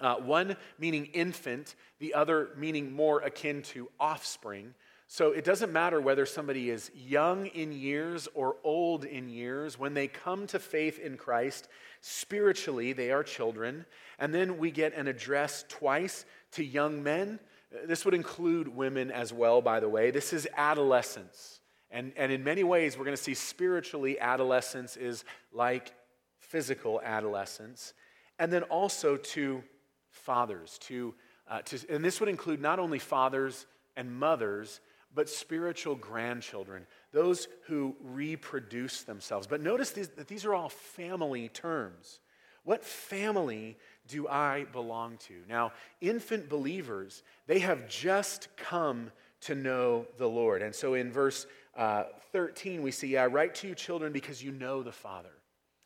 Uh, 0.00 0.16
one 0.16 0.56
meaning 0.78 1.06
infant, 1.06 1.76
the 2.00 2.14
other 2.14 2.50
meaning 2.56 2.92
more 2.92 3.20
akin 3.20 3.62
to 3.62 3.88
offspring. 4.00 4.74
So 5.06 5.30
it 5.30 5.44
doesn't 5.44 5.72
matter 5.72 6.00
whether 6.00 6.26
somebody 6.26 6.70
is 6.70 6.90
young 6.94 7.46
in 7.46 7.72
years 7.72 8.26
or 8.34 8.56
old 8.64 9.04
in 9.04 9.28
years. 9.28 9.78
When 9.78 9.94
they 9.94 10.08
come 10.08 10.46
to 10.48 10.58
faith 10.58 10.98
in 10.98 11.16
Christ, 11.16 11.68
spiritually, 12.00 12.92
they 12.92 13.12
are 13.12 13.22
children. 13.22 13.84
And 14.18 14.34
then 14.34 14.58
we 14.58 14.70
get 14.70 14.94
an 14.94 15.06
address 15.06 15.64
twice 15.68 16.24
to 16.52 16.64
young 16.64 17.02
men. 17.02 17.38
This 17.86 18.04
would 18.04 18.14
include 18.14 18.66
women 18.68 19.10
as 19.10 19.32
well, 19.32 19.60
by 19.60 19.78
the 19.78 19.88
way. 19.88 20.10
This 20.10 20.32
is 20.32 20.48
adolescence. 20.56 21.60
And, 21.94 22.12
and 22.16 22.32
in 22.32 22.42
many 22.42 22.64
ways, 22.64 22.98
we're 22.98 23.04
going 23.04 23.16
to 23.16 23.22
see 23.22 23.34
spiritually, 23.34 24.18
adolescence 24.18 24.96
is 24.96 25.24
like 25.52 25.94
physical 26.40 27.00
adolescence. 27.00 27.94
And 28.40 28.52
then 28.52 28.64
also 28.64 29.16
to 29.16 29.62
fathers, 30.10 30.76
to, 30.82 31.14
uh, 31.48 31.62
to, 31.62 31.78
and 31.88 32.04
this 32.04 32.18
would 32.18 32.28
include 32.28 32.60
not 32.60 32.80
only 32.80 32.98
fathers 32.98 33.66
and 33.96 34.12
mothers, 34.12 34.80
but 35.14 35.28
spiritual 35.28 35.94
grandchildren, 35.94 36.84
those 37.12 37.46
who 37.68 37.94
reproduce 38.02 39.02
themselves. 39.02 39.46
But 39.46 39.60
notice 39.62 39.92
these, 39.92 40.08
that 40.08 40.26
these 40.26 40.44
are 40.44 40.52
all 40.52 40.70
family 40.70 41.48
terms. 41.48 42.18
What 42.64 42.82
family 42.82 43.76
do 44.08 44.26
I 44.26 44.64
belong 44.72 45.18
to? 45.28 45.34
Now, 45.48 45.70
infant 46.00 46.48
believers, 46.48 47.22
they 47.46 47.60
have 47.60 47.88
just 47.88 48.48
come 48.56 49.12
to 49.42 49.54
know 49.54 50.06
the 50.18 50.28
Lord. 50.28 50.62
And 50.62 50.74
so 50.74 50.94
in 50.94 51.12
verse 51.12 51.46
uh, 51.76 52.04
13, 52.32 52.82
we 52.82 52.90
see, 52.90 53.16
I 53.16 53.26
write 53.26 53.54
to 53.56 53.68
you, 53.68 53.74
children, 53.74 54.12
because 54.12 54.42
you 54.42 54.52
know 54.52 54.82
the 54.82 54.92
Father. 54.92 55.32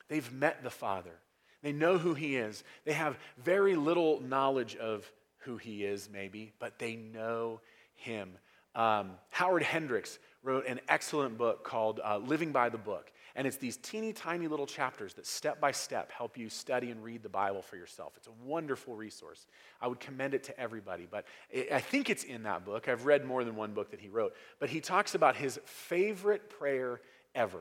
They've 0.08 0.32
met 0.32 0.62
the 0.62 0.70
Father. 0.70 1.14
They 1.62 1.72
know 1.72 1.98
who 1.98 2.14
He 2.14 2.36
is. 2.36 2.64
They 2.84 2.92
have 2.92 3.18
very 3.42 3.76
little 3.76 4.20
knowledge 4.20 4.76
of 4.76 5.10
who 5.38 5.56
He 5.56 5.84
is, 5.84 6.08
maybe, 6.12 6.52
but 6.58 6.78
they 6.78 6.96
know 6.96 7.60
Him. 7.94 8.30
Um, 8.74 9.12
Howard 9.30 9.62
Hendricks 9.62 10.18
wrote 10.42 10.66
an 10.66 10.80
excellent 10.88 11.36
book 11.36 11.64
called 11.64 12.00
uh, 12.04 12.18
Living 12.18 12.52
by 12.52 12.68
the 12.68 12.78
Book. 12.78 13.10
And 13.38 13.46
it's 13.46 13.56
these 13.56 13.76
teeny 13.76 14.12
tiny 14.12 14.48
little 14.48 14.66
chapters 14.66 15.14
that 15.14 15.24
step 15.24 15.60
by 15.60 15.70
step 15.70 16.10
help 16.10 16.36
you 16.36 16.48
study 16.48 16.90
and 16.90 17.04
read 17.04 17.22
the 17.22 17.28
Bible 17.28 17.62
for 17.62 17.76
yourself. 17.76 18.14
It's 18.16 18.26
a 18.26 18.32
wonderful 18.44 18.96
resource. 18.96 19.46
I 19.80 19.86
would 19.86 20.00
commend 20.00 20.34
it 20.34 20.42
to 20.44 20.58
everybody. 20.58 21.06
But 21.08 21.24
I 21.72 21.78
think 21.78 22.10
it's 22.10 22.24
in 22.24 22.42
that 22.42 22.64
book. 22.64 22.88
I've 22.88 23.06
read 23.06 23.24
more 23.24 23.44
than 23.44 23.54
one 23.54 23.74
book 23.74 23.92
that 23.92 24.00
he 24.00 24.08
wrote. 24.08 24.34
But 24.58 24.70
he 24.70 24.80
talks 24.80 25.14
about 25.14 25.36
his 25.36 25.60
favorite 25.66 26.50
prayer 26.50 27.00
ever. 27.32 27.60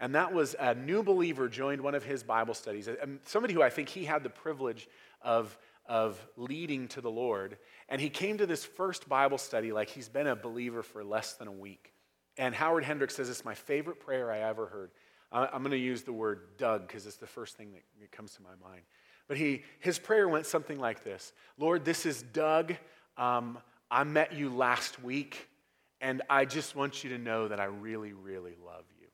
And 0.00 0.16
that 0.16 0.34
was 0.34 0.56
a 0.58 0.74
new 0.74 1.04
believer 1.04 1.48
joined 1.48 1.80
one 1.80 1.94
of 1.94 2.02
his 2.02 2.24
Bible 2.24 2.54
studies. 2.54 2.88
Somebody 3.22 3.54
who 3.54 3.62
I 3.62 3.70
think 3.70 3.90
he 3.90 4.04
had 4.04 4.24
the 4.24 4.30
privilege 4.30 4.88
of, 5.22 5.56
of 5.86 6.18
leading 6.36 6.88
to 6.88 7.00
the 7.00 7.10
Lord. 7.10 7.56
And 7.88 8.00
he 8.00 8.10
came 8.10 8.38
to 8.38 8.46
this 8.46 8.64
first 8.64 9.08
Bible 9.08 9.38
study 9.38 9.70
like 9.70 9.90
he's 9.90 10.08
been 10.08 10.26
a 10.26 10.34
believer 10.34 10.82
for 10.82 11.04
less 11.04 11.34
than 11.34 11.46
a 11.46 11.52
week. 11.52 11.92
And 12.36 12.52
Howard 12.52 12.82
Hendricks 12.82 13.14
says 13.14 13.30
it's 13.30 13.44
my 13.44 13.54
favorite 13.54 14.00
prayer 14.00 14.28
I 14.32 14.40
ever 14.40 14.66
heard. 14.66 14.90
I'm 15.32 15.62
going 15.62 15.72
to 15.72 15.76
use 15.76 16.02
the 16.02 16.12
word 16.12 16.56
Doug 16.58 16.86
because 16.86 17.06
it's 17.06 17.16
the 17.16 17.26
first 17.26 17.56
thing 17.56 17.72
that 18.00 18.12
comes 18.12 18.34
to 18.34 18.42
my 18.42 18.68
mind. 18.68 18.82
But 19.26 19.36
he, 19.36 19.62
his 19.80 19.98
prayer 19.98 20.28
went 20.28 20.46
something 20.46 20.78
like 20.78 21.02
this 21.02 21.32
Lord, 21.58 21.84
this 21.84 22.06
is 22.06 22.22
Doug. 22.22 22.74
Um, 23.16 23.58
I 23.90 24.04
met 24.04 24.32
you 24.32 24.50
last 24.50 25.02
week, 25.02 25.48
and 26.00 26.22
I 26.28 26.44
just 26.44 26.74
want 26.74 27.04
you 27.04 27.10
to 27.10 27.18
know 27.18 27.48
that 27.48 27.60
I 27.60 27.64
really, 27.64 28.12
really 28.12 28.54
love 28.64 28.84
you. 29.00 29.06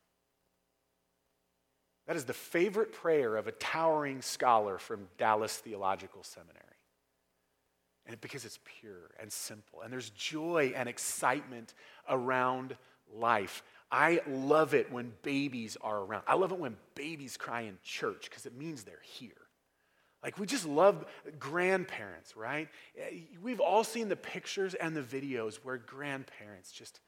That 2.07 2.17
is 2.17 2.25
the 2.25 2.33
favorite 2.33 2.93
prayer 2.93 3.37
of 3.37 3.47
a 3.47 3.53
towering 3.53 4.23
scholar 4.23 4.79
from 4.79 5.07
Dallas 5.19 5.57
Theological 5.59 6.23
Seminary. 6.25 6.57
And 8.07 8.21
because 8.21 8.45
it's 8.45 8.59
pure 8.81 9.11
and 9.21 9.31
simple, 9.31 9.83
and 9.83 9.93
there's 9.93 10.11
joy 10.11 10.73
and 10.75 10.89
excitement 10.89 11.75
around 12.09 12.77
life. 13.15 13.63
I 13.91 14.21
love 14.29 14.75
it 14.75 14.93
when 14.93 15.13
babies 15.23 15.77
are 15.81 15.99
around. 15.99 16.23
I 16.27 16.35
love 16.35 16.53
it 16.53 16.59
when 16.59 16.77
babies 16.95 17.37
cry 17.37 17.63
in 17.63 17.79
church 17.83 18.29
because 18.31 18.47
it 18.47 18.57
means 18.57 18.85
they're 18.85 18.99
here. 19.03 19.33
Like, 20.23 20.39
we 20.39 20.47
just 20.47 20.67
love 20.67 21.07
grandparents, 21.39 22.37
right? 22.37 22.69
Eh, 22.99 23.21
we've 23.43 23.61
all 23.61 23.85
seen 23.85 24.09
the 24.09 24.17
pictures 24.17 24.75
and 24.75 24.95
the 24.95 25.03
videos 25.03 25.57
where 25.57 25.79
grandparents 25.79 26.71
just 26.71 27.01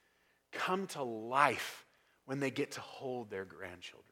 come 0.50 0.86
to 0.88 1.02
life 1.02 1.84
when 2.24 2.40
they 2.40 2.50
get 2.50 2.72
to 2.72 2.80
hold 2.80 3.30
their 3.30 3.44
grandchildren. 3.44 4.11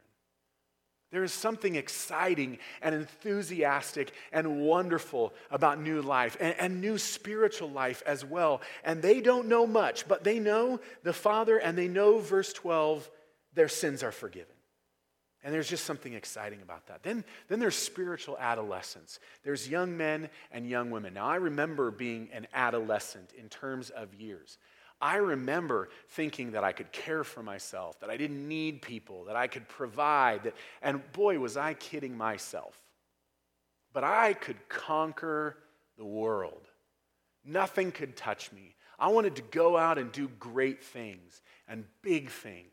There 1.10 1.24
is 1.24 1.32
something 1.32 1.74
exciting 1.74 2.58
and 2.82 2.94
enthusiastic 2.94 4.12
and 4.32 4.60
wonderful 4.60 5.34
about 5.50 5.80
new 5.80 6.02
life 6.02 6.36
and, 6.40 6.54
and, 6.58 6.80
new 6.80 6.98
spiritual 6.98 7.68
life 7.68 8.02
as 8.06 8.24
well. 8.24 8.60
And 8.84 9.02
they 9.02 9.20
don't 9.20 9.48
know 9.48 9.66
much, 9.66 10.06
but 10.06 10.22
they 10.22 10.38
know 10.38 10.78
the 11.02 11.12
Father 11.12 11.58
and 11.58 11.76
they 11.76 11.88
know, 11.88 12.18
verse 12.18 12.52
12, 12.52 13.10
their 13.54 13.68
sins 13.68 14.04
are 14.04 14.12
forgiven. 14.12 14.54
And 15.42 15.54
there's 15.54 15.68
just 15.68 15.84
something 15.84 16.12
exciting 16.12 16.60
about 16.62 16.86
that. 16.88 17.02
Then, 17.02 17.24
then 17.48 17.60
there's 17.60 17.74
spiritual 17.74 18.36
adolescence. 18.38 19.18
There's 19.42 19.68
young 19.68 19.96
men 19.96 20.28
and 20.52 20.68
young 20.68 20.90
women. 20.90 21.14
Now, 21.14 21.26
I 21.26 21.36
remember 21.36 21.90
being 21.90 22.28
an 22.32 22.46
adolescent 22.52 23.32
in 23.36 23.48
terms 23.48 23.90
of 23.90 24.14
years. 24.14 24.58
I 25.00 25.16
remember 25.16 25.88
thinking 26.08 26.52
that 26.52 26.64
I 26.64 26.72
could 26.72 26.92
care 26.92 27.24
for 27.24 27.42
myself, 27.42 27.98
that 28.00 28.10
I 28.10 28.16
didn't 28.16 28.46
need 28.46 28.82
people, 28.82 29.24
that 29.24 29.36
I 29.36 29.46
could 29.46 29.66
provide. 29.68 30.52
and 30.82 31.00
boy, 31.12 31.38
was 31.38 31.56
I 31.56 31.74
kidding 31.74 32.16
myself. 32.16 32.78
But 33.92 34.04
I 34.04 34.34
could 34.34 34.68
conquer 34.68 35.56
the 35.96 36.04
world. 36.04 36.68
Nothing 37.44 37.92
could 37.92 38.16
touch 38.16 38.52
me. 38.52 38.74
I 38.98 39.08
wanted 39.08 39.36
to 39.36 39.42
go 39.42 39.78
out 39.78 39.96
and 39.96 40.12
do 40.12 40.28
great 40.38 40.84
things 40.84 41.40
and 41.66 41.84
big 42.02 42.28
things. 42.28 42.66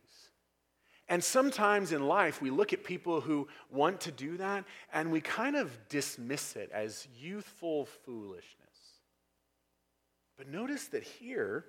And 1.10 1.24
sometimes 1.24 1.94
in 1.94 2.06
life, 2.06 2.42
we 2.42 2.50
look 2.50 2.74
at 2.74 2.84
people 2.84 3.22
who 3.22 3.48
want 3.72 4.02
to 4.02 4.12
do 4.12 4.36
that 4.38 4.66
and 4.92 5.10
we 5.10 5.22
kind 5.22 5.56
of 5.56 5.72
dismiss 5.88 6.58
it 6.58 6.70
as 6.74 7.08
youthful 7.18 7.86
foolishness. 7.86 8.68
But 10.38 10.50
notice 10.50 10.88
that 10.88 11.04
here, 11.04 11.66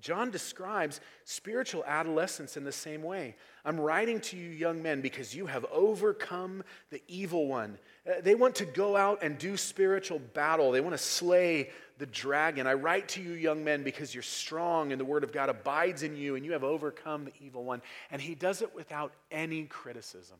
John 0.00 0.30
describes 0.30 1.00
spiritual 1.24 1.84
adolescence 1.86 2.56
in 2.56 2.64
the 2.64 2.72
same 2.72 3.02
way. 3.02 3.36
I'm 3.64 3.78
writing 3.78 4.20
to 4.20 4.36
you, 4.36 4.48
young 4.48 4.82
men, 4.82 5.00
because 5.00 5.34
you 5.34 5.46
have 5.46 5.66
overcome 5.70 6.62
the 6.90 7.02
evil 7.06 7.46
one. 7.46 7.78
Uh, 8.08 8.20
they 8.22 8.34
want 8.34 8.54
to 8.56 8.64
go 8.64 8.96
out 8.96 9.22
and 9.22 9.38
do 9.38 9.56
spiritual 9.56 10.18
battle, 10.18 10.72
they 10.72 10.80
want 10.80 10.94
to 10.94 11.02
slay 11.02 11.70
the 11.98 12.06
dragon. 12.06 12.66
I 12.66 12.74
write 12.74 13.08
to 13.10 13.22
you, 13.22 13.32
young 13.32 13.62
men, 13.62 13.82
because 13.82 14.14
you're 14.14 14.22
strong 14.22 14.90
and 14.92 15.00
the 15.00 15.04
word 15.04 15.22
of 15.22 15.32
God 15.32 15.50
abides 15.50 16.02
in 16.02 16.16
you 16.16 16.34
and 16.34 16.44
you 16.44 16.52
have 16.52 16.64
overcome 16.64 17.26
the 17.26 17.32
evil 17.40 17.62
one. 17.62 17.82
And 18.10 18.22
he 18.22 18.34
does 18.34 18.62
it 18.62 18.74
without 18.74 19.12
any 19.30 19.64
criticism. 19.64 20.38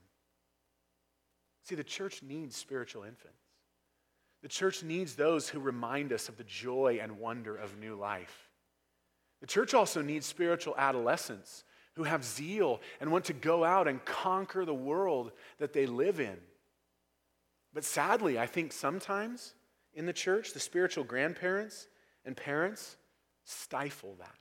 See, 1.64 1.74
the 1.74 1.84
church 1.84 2.22
needs 2.22 2.56
spiritual 2.56 3.02
infants. 3.02 3.36
The 4.42 4.48
church 4.48 4.82
needs 4.82 5.14
those 5.14 5.50
who 5.50 5.60
remind 5.60 6.12
us 6.12 6.30
of 6.30 6.38
the 6.38 6.44
joy 6.44 6.98
and 7.02 7.18
wonder 7.18 7.54
of 7.54 7.78
new 7.78 7.94
life. 7.94 8.49
The 9.40 9.46
church 9.46 9.74
also 9.74 10.02
needs 10.02 10.26
spiritual 10.26 10.74
adolescents 10.76 11.64
who 11.94 12.04
have 12.04 12.24
zeal 12.24 12.80
and 13.00 13.10
want 13.10 13.26
to 13.26 13.32
go 13.32 13.64
out 13.64 13.88
and 13.88 14.04
conquer 14.04 14.64
the 14.64 14.74
world 14.74 15.32
that 15.58 15.72
they 15.72 15.86
live 15.86 16.20
in. 16.20 16.36
But 17.72 17.84
sadly, 17.84 18.38
I 18.38 18.46
think 18.46 18.72
sometimes 18.72 19.54
in 19.94 20.06
the 20.06 20.12
church, 20.12 20.52
the 20.52 20.60
spiritual 20.60 21.04
grandparents 21.04 21.88
and 22.24 22.36
parents 22.36 22.96
stifle 23.44 24.14
that. 24.18 24.34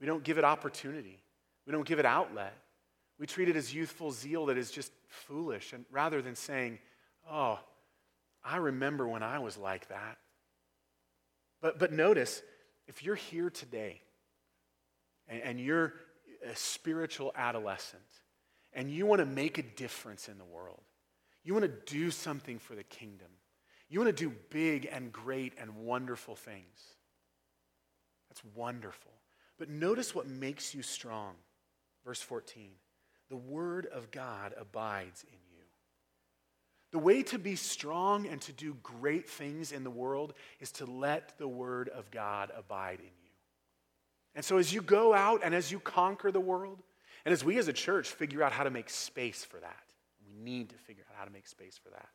We 0.00 0.06
don't 0.06 0.24
give 0.24 0.38
it 0.38 0.44
opportunity, 0.44 1.22
we 1.66 1.72
don't 1.72 1.86
give 1.86 1.98
it 1.98 2.06
outlet. 2.06 2.56
We 3.18 3.26
treat 3.26 3.50
it 3.50 3.56
as 3.56 3.74
youthful 3.74 4.12
zeal 4.12 4.46
that 4.46 4.56
is 4.56 4.70
just 4.70 4.92
foolish, 5.06 5.74
and 5.74 5.84
rather 5.90 6.22
than 6.22 6.34
saying, 6.34 6.78
Oh, 7.30 7.58
I 8.42 8.56
remember 8.56 9.06
when 9.06 9.22
I 9.22 9.40
was 9.40 9.58
like 9.58 9.88
that. 9.88 10.16
But, 11.60 11.78
but 11.78 11.92
notice, 11.92 12.42
if 12.90 13.04
you're 13.04 13.14
here 13.14 13.48
today 13.48 14.02
and, 15.28 15.40
and 15.42 15.60
you're 15.60 15.94
a 16.44 16.56
spiritual 16.56 17.32
adolescent 17.36 18.02
and 18.72 18.90
you 18.90 19.06
want 19.06 19.20
to 19.20 19.26
make 19.26 19.58
a 19.58 19.62
difference 19.62 20.28
in 20.28 20.36
the 20.36 20.44
world, 20.44 20.82
you 21.44 21.54
want 21.54 21.64
to 21.64 21.92
do 21.94 22.10
something 22.10 22.58
for 22.58 22.74
the 22.74 22.82
kingdom, 22.82 23.28
you 23.88 24.00
want 24.00 24.14
to 24.14 24.24
do 24.24 24.34
big 24.50 24.88
and 24.90 25.12
great 25.12 25.54
and 25.58 25.74
wonderful 25.76 26.34
things. 26.34 26.96
That's 28.28 28.42
wonderful. 28.54 29.12
But 29.58 29.68
notice 29.68 30.14
what 30.14 30.26
makes 30.26 30.74
you 30.74 30.82
strong. 30.82 31.34
Verse 32.04 32.20
14. 32.20 32.70
the 33.28 33.36
Word 33.36 33.86
of 33.86 34.10
God 34.10 34.52
abides 34.58 35.24
in 35.24 35.38
you. 35.48 35.49
The 36.92 36.98
way 36.98 37.22
to 37.24 37.38
be 37.38 37.54
strong 37.54 38.26
and 38.26 38.40
to 38.42 38.52
do 38.52 38.76
great 38.82 39.28
things 39.28 39.70
in 39.70 39.84
the 39.84 39.90
world 39.90 40.34
is 40.58 40.72
to 40.72 40.86
let 40.86 41.38
the 41.38 41.46
Word 41.46 41.88
of 41.88 42.10
God 42.10 42.50
abide 42.56 42.98
in 42.98 43.06
you. 43.06 43.30
And 44.34 44.44
so, 44.44 44.58
as 44.58 44.72
you 44.72 44.82
go 44.82 45.14
out 45.14 45.42
and 45.44 45.54
as 45.54 45.70
you 45.70 45.78
conquer 45.78 46.32
the 46.32 46.40
world, 46.40 46.82
and 47.24 47.32
as 47.32 47.44
we 47.44 47.58
as 47.58 47.68
a 47.68 47.72
church 47.72 48.08
figure 48.08 48.42
out 48.42 48.52
how 48.52 48.64
to 48.64 48.70
make 48.70 48.90
space 48.90 49.44
for 49.44 49.58
that, 49.58 49.84
we 50.24 50.32
need 50.42 50.70
to 50.70 50.76
figure 50.76 51.04
out 51.10 51.16
how 51.18 51.24
to 51.24 51.30
make 51.30 51.46
space 51.46 51.78
for 51.78 51.90
that. 51.90 52.08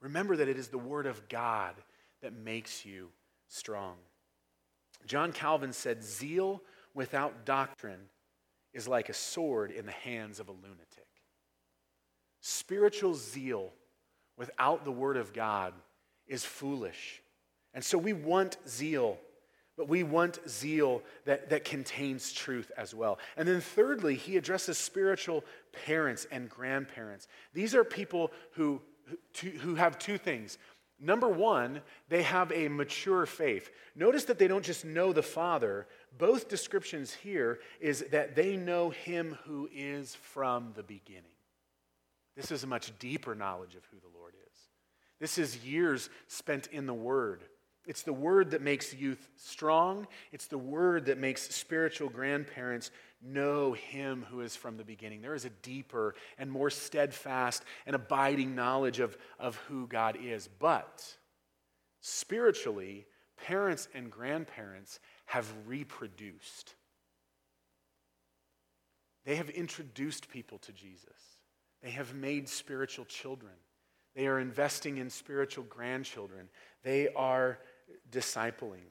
Remember 0.00 0.36
that 0.36 0.48
it 0.48 0.58
is 0.58 0.68
the 0.68 0.78
Word 0.78 1.06
of 1.06 1.28
God 1.28 1.74
that 2.22 2.32
makes 2.32 2.84
you 2.84 3.10
strong. 3.48 3.96
John 5.06 5.32
Calvin 5.32 5.72
said, 5.72 6.02
Zeal 6.02 6.62
without 6.94 7.44
doctrine 7.44 8.08
is 8.72 8.88
like 8.88 9.08
a 9.08 9.14
sword 9.14 9.70
in 9.70 9.86
the 9.86 9.92
hands 9.92 10.40
of 10.40 10.48
a 10.48 10.52
lunatic. 10.52 10.85
Spiritual 12.48 13.14
zeal 13.14 13.72
without 14.36 14.84
the 14.84 14.92
Word 14.92 15.16
of 15.16 15.32
God 15.32 15.72
is 16.28 16.44
foolish. 16.44 17.20
And 17.74 17.82
so 17.82 17.98
we 17.98 18.12
want 18.12 18.56
zeal, 18.68 19.18
but 19.76 19.88
we 19.88 20.04
want 20.04 20.38
zeal 20.48 21.02
that, 21.24 21.50
that 21.50 21.64
contains 21.64 22.32
truth 22.32 22.70
as 22.76 22.94
well. 22.94 23.18
And 23.36 23.48
then, 23.48 23.60
thirdly, 23.60 24.14
he 24.14 24.36
addresses 24.36 24.78
spiritual 24.78 25.42
parents 25.86 26.24
and 26.30 26.48
grandparents. 26.48 27.26
These 27.52 27.74
are 27.74 27.82
people 27.82 28.30
who, 28.52 28.80
who, 29.40 29.48
who 29.50 29.74
have 29.74 29.98
two 29.98 30.16
things 30.16 30.56
Number 30.98 31.28
one, 31.28 31.82
they 32.08 32.22
have 32.22 32.50
a 32.52 32.68
mature 32.68 33.26
faith. 33.26 33.70
Notice 33.94 34.24
that 34.24 34.38
they 34.38 34.48
don't 34.48 34.64
just 34.64 34.84
know 34.84 35.12
the 35.12 35.22
Father. 35.22 35.86
Both 36.16 36.48
descriptions 36.48 37.12
here 37.12 37.58
is 37.80 38.06
that 38.12 38.34
they 38.34 38.56
know 38.56 38.88
Him 38.88 39.36
who 39.44 39.68
is 39.74 40.14
from 40.14 40.72
the 40.74 40.82
beginning. 40.82 41.35
This 42.36 42.50
is 42.50 42.64
a 42.64 42.66
much 42.66 42.96
deeper 42.98 43.34
knowledge 43.34 43.74
of 43.74 43.84
who 43.86 43.98
the 43.98 44.18
Lord 44.18 44.34
is. 44.34 44.58
This 45.18 45.38
is 45.38 45.64
years 45.64 46.10
spent 46.28 46.68
in 46.68 46.86
the 46.86 46.94
Word. 46.94 47.42
It's 47.86 48.02
the 48.02 48.12
Word 48.12 48.50
that 48.50 48.62
makes 48.62 48.92
youth 48.92 49.28
strong, 49.36 50.06
it's 50.32 50.48
the 50.48 50.58
Word 50.58 51.06
that 51.06 51.18
makes 51.18 51.54
spiritual 51.54 52.08
grandparents 52.08 52.90
know 53.22 53.72
him 53.72 54.26
who 54.28 54.40
is 54.40 54.54
from 54.56 54.76
the 54.76 54.84
beginning. 54.84 55.22
There 55.22 55.34
is 55.34 55.44
a 55.44 55.50
deeper 55.50 56.14
and 56.36 56.50
more 56.50 56.68
steadfast 56.68 57.64
and 57.86 57.96
abiding 57.96 58.54
knowledge 58.54 59.00
of, 59.00 59.16
of 59.38 59.56
who 59.68 59.86
God 59.86 60.18
is. 60.22 60.48
But 60.58 61.04
spiritually, 62.00 63.06
parents 63.36 63.88
and 63.94 64.10
grandparents 64.10 65.00
have 65.26 65.50
reproduced. 65.66 66.74
They 69.24 69.36
have 69.36 69.48
introduced 69.50 70.28
people 70.28 70.58
to 70.58 70.72
Jesus. 70.72 71.35
They 71.82 71.90
have 71.90 72.14
made 72.14 72.48
spiritual 72.48 73.04
children. 73.04 73.52
They 74.14 74.26
are 74.26 74.40
investing 74.40 74.96
in 74.96 75.10
spiritual 75.10 75.64
grandchildren. 75.64 76.48
They 76.82 77.08
are 77.14 77.58
discipling. 78.10 78.88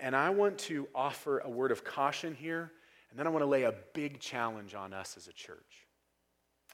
And 0.00 0.14
I 0.14 0.30
want 0.30 0.58
to 0.58 0.88
offer 0.94 1.40
a 1.40 1.50
word 1.50 1.72
of 1.72 1.84
caution 1.84 2.34
here, 2.34 2.72
and 3.10 3.18
then 3.18 3.26
I 3.26 3.30
want 3.30 3.42
to 3.42 3.48
lay 3.48 3.64
a 3.64 3.74
big 3.92 4.20
challenge 4.20 4.74
on 4.74 4.92
us 4.92 5.16
as 5.16 5.28
a 5.28 5.32
church. 5.32 5.86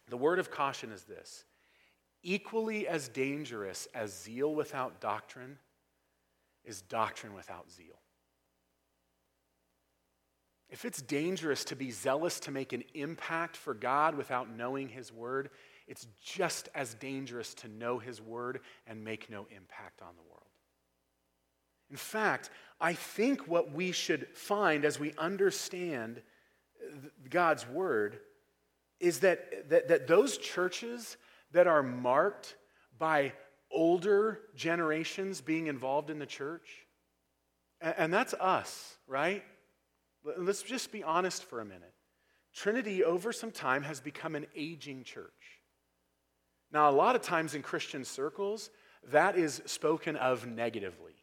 The 0.09 0.17
word 0.17 0.39
of 0.39 0.51
caution 0.51 0.91
is 0.93 1.05
this 1.05 1.45
equally 2.23 2.87
as 2.87 3.09
dangerous 3.09 3.89
as 3.95 4.13
zeal 4.13 4.55
without 4.55 5.01
doctrine 5.01 5.59
is 6.65 6.83
doctrine 6.83 7.35
without 7.35 7.71
zeal. 7.71 8.00
If 10.71 10.85
it's 10.85 11.03
dangerous 11.03 11.65
to 11.67 11.77
be 11.77 11.91
zealous 11.91 12.39
to 12.41 12.51
make 12.51 12.73
an 12.73 12.85
impact 12.95 13.57
for 13.57 13.75
God 13.75 14.15
without 14.15 14.55
knowing 14.55 14.89
His 14.89 15.13
Word, 15.13 15.51
it's 15.89 16.07
just 16.23 16.69
as 16.75 16.95
dangerous 16.95 17.55
to 17.55 17.69
know 17.69 17.99
His 17.99 18.21
Word 18.21 18.61
and 18.87 19.03
make 19.03 19.29
no 19.29 19.47
impact 19.51 20.01
on 20.01 20.15
the 20.17 20.23
world. 20.23 20.47
In 21.91 21.97
fact, 21.97 22.51
I 22.81 22.93
think 22.93 23.49
what 23.49 23.73
we 23.73 23.91
should 23.91 24.29
find 24.35 24.85
as 24.85 25.01
we 25.01 25.13
understand 25.19 26.23
God's 27.29 27.67
word 27.67 28.21
is 29.01 29.21
that, 29.21 29.69
that, 29.71 29.89
that 29.89 30.07
those 30.07 30.39
churches 30.39 31.17
that 31.53 31.67
are 31.67 31.83
marked 31.83 32.55
by 32.99 33.33
older 33.73 34.41
generations 34.55 35.41
being 35.41 35.67
involved 35.67 36.11
in 36.11 36.19
the 36.19 36.27
church, 36.27 36.87
and, 37.81 37.95
and 37.99 38.15
that's 38.15 38.35
us, 38.35 38.97
right? 39.09 39.43
Let's 40.25 40.63
just 40.63 40.93
be 40.93 41.03
honest 41.03 41.45
for 41.45 41.61
a 41.61 41.65
minute. 41.65 41.95
Trinity, 42.55 43.05
over 43.05 43.33
some 43.33 43.51
time, 43.51 43.83
has 43.83 44.01
become 44.01 44.35
an 44.35 44.47
aging 44.55 45.05
church. 45.05 45.61
Now, 46.73 46.91
a 46.91 46.93
lot 46.93 47.17
of 47.17 47.23
times 47.23 47.55
in 47.55 47.63
Christian 47.63 48.05
circles, 48.05 48.71
that 49.11 49.37
is 49.37 49.63
spoken 49.67 50.17
of 50.17 50.47
negatively. 50.47 51.15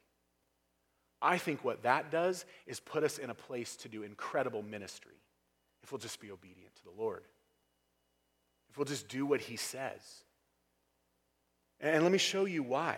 I 1.21 1.38
think 1.38 1.63
what 1.63 1.83
that 1.83 2.12
does 2.12 2.45
is 2.65 2.79
put 2.79 3.03
us 3.03 3.17
in 3.17 3.29
a 3.29 3.36
place 3.36 3.75
to 3.77 3.89
do 3.89 4.03
incredible 4.03 4.62
ministry 4.62 5.15
if 5.83 5.91
we'll 5.91 5.99
just 5.99 6.19
be 6.19 6.31
obedient 6.31 6.75
to 6.75 6.83
the 6.83 7.01
Lord, 7.01 7.23
if 8.69 8.77
we'll 8.77 8.86
just 8.86 9.07
do 9.07 9.25
what 9.25 9.41
He 9.41 9.55
says. 9.55 10.01
And 11.79 12.03
let 12.03 12.12
me 12.12 12.17
show 12.17 12.45
you 12.45 12.63
why. 12.63 12.97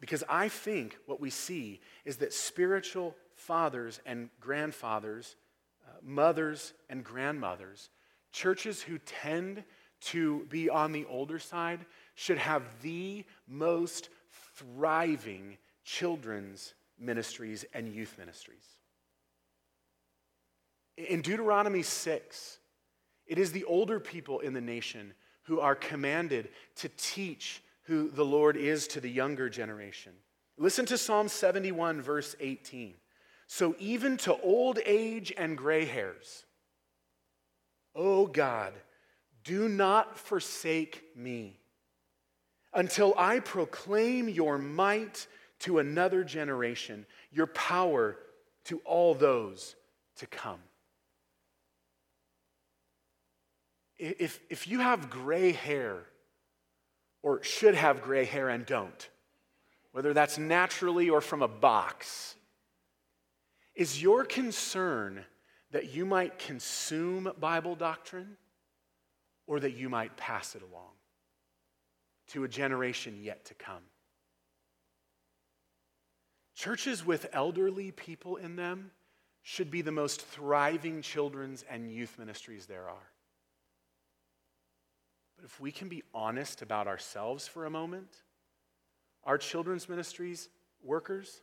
Because 0.00 0.24
I 0.28 0.48
think 0.48 0.96
what 1.06 1.20
we 1.20 1.30
see 1.30 1.80
is 2.04 2.16
that 2.18 2.32
spiritual 2.32 3.14
fathers 3.40 4.00
and 4.06 4.28
grandfathers, 4.40 5.36
uh, 5.88 5.92
mothers 6.02 6.74
and 6.88 7.02
grandmothers, 7.02 7.88
churches 8.32 8.82
who 8.82 8.98
tend 8.98 9.64
to 10.00 10.46
be 10.48 10.70
on 10.70 10.92
the 10.92 11.06
older 11.06 11.38
side, 11.38 11.80
should 12.14 12.38
have 12.38 12.62
the 12.82 13.24
most 13.48 14.08
thriving 14.54 15.56
children's 15.84 16.74
ministries 16.98 17.64
and 17.74 17.88
youth 17.88 18.14
ministries. 18.18 18.64
In 20.96 21.22
Deuteronomy 21.22 21.82
6, 21.82 22.58
it 23.26 23.38
is 23.38 23.52
the 23.52 23.64
older 23.64 23.98
people 23.98 24.40
in 24.40 24.52
the 24.52 24.60
nation 24.60 25.14
who 25.44 25.60
are 25.60 25.74
commanded 25.74 26.50
to 26.76 26.90
teach 26.96 27.62
who 27.84 28.10
the 28.10 28.24
Lord 28.24 28.56
is 28.56 28.86
to 28.88 29.00
the 29.00 29.10
younger 29.10 29.48
generation. 29.48 30.12
Listen 30.58 30.84
to 30.86 30.98
Psalm 30.98 31.28
71, 31.28 32.02
verse 32.02 32.36
18. 32.38 32.94
So 33.52 33.74
even 33.80 34.16
to 34.18 34.40
old 34.42 34.78
age 34.86 35.32
and 35.36 35.58
gray 35.58 35.84
hairs, 35.84 36.44
O 37.96 38.28
God, 38.28 38.72
do 39.42 39.68
not 39.68 40.16
forsake 40.16 41.02
me 41.16 41.58
until 42.72 43.12
I 43.18 43.40
proclaim 43.40 44.28
your 44.28 44.56
might 44.56 45.26
to 45.60 45.80
another 45.80 46.22
generation, 46.22 47.06
your 47.32 47.48
power 47.48 48.18
to 48.66 48.78
all 48.84 49.16
those 49.16 49.74
to 50.18 50.28
come. 50.28 50.60
If, 53.98 54.38
if 54.48 54.68
you 54.68 54.78
have 54.78 55.10
gray 55.10 55.50
hair, 55.50 56.04
or 57.24 57.42
should 57.42 57.74
have 57.74 58.00
gray 58.00 58.26
hair 58.26 58.48
and 58.48 58.64
don't, 58.64 59.08
whether 59.90 60.14
that's 60.14 60.38
naturally 60.38 61.10
or 61.10 61.20
from 61.20 61.42
a 61.42 61.48
box, 61.48 62.36
is 63.74 64.02
your 64.02 64.24
concern 64.24 65.24
that 65.70 65.94
you 65.94 66.04
might 66.04 66.38
consume 66.38 67.32
Bible 67.38 67.74
doctrine 67.74 68.36
or 69.46 69.60
that 69.60 69.76
you 69.76 69.88
might 69.88 70.16
pass 70.16 70.54
it 70.54 70.62
along 70.62 70.92
to 72.28 72.44
a 72.44 72.48
generation 72.48 73.18
yet 73.22 73.44
to 73.46 73.54
come? 73.54 73.82
Churches 76.54 77.06
with 77.06 77.26
elderly 77.32 77.90
people 77.90 78.36
in 78.36 78.56
them 78.56 78.90
should 79.42 79.70
be 79.70 79.82
the 79.82 79.92
most 79.92 80.20
thriving 80.20 81.00
children's 81.00 81.64
and 81.70 81.90
youth 81.90 82.18
ministries 82.18 82.66
there 82.66 82.88
are. 82.88 83.10
But 85.36 85.46
if 85.46 85.58
we 85.58 85.72
can 85.72 85.88
be 85.88 86.02
honest 86.12 86.60
about 86.60 86.86
ourselves 86.86 87.48
for 87.48 87.64
a 87.64 87.70
moment, 87.70 88.14
our 89.24 89.38
children's 89.38 89.88
ministries 89.88 90.50
workers 90.82 91.40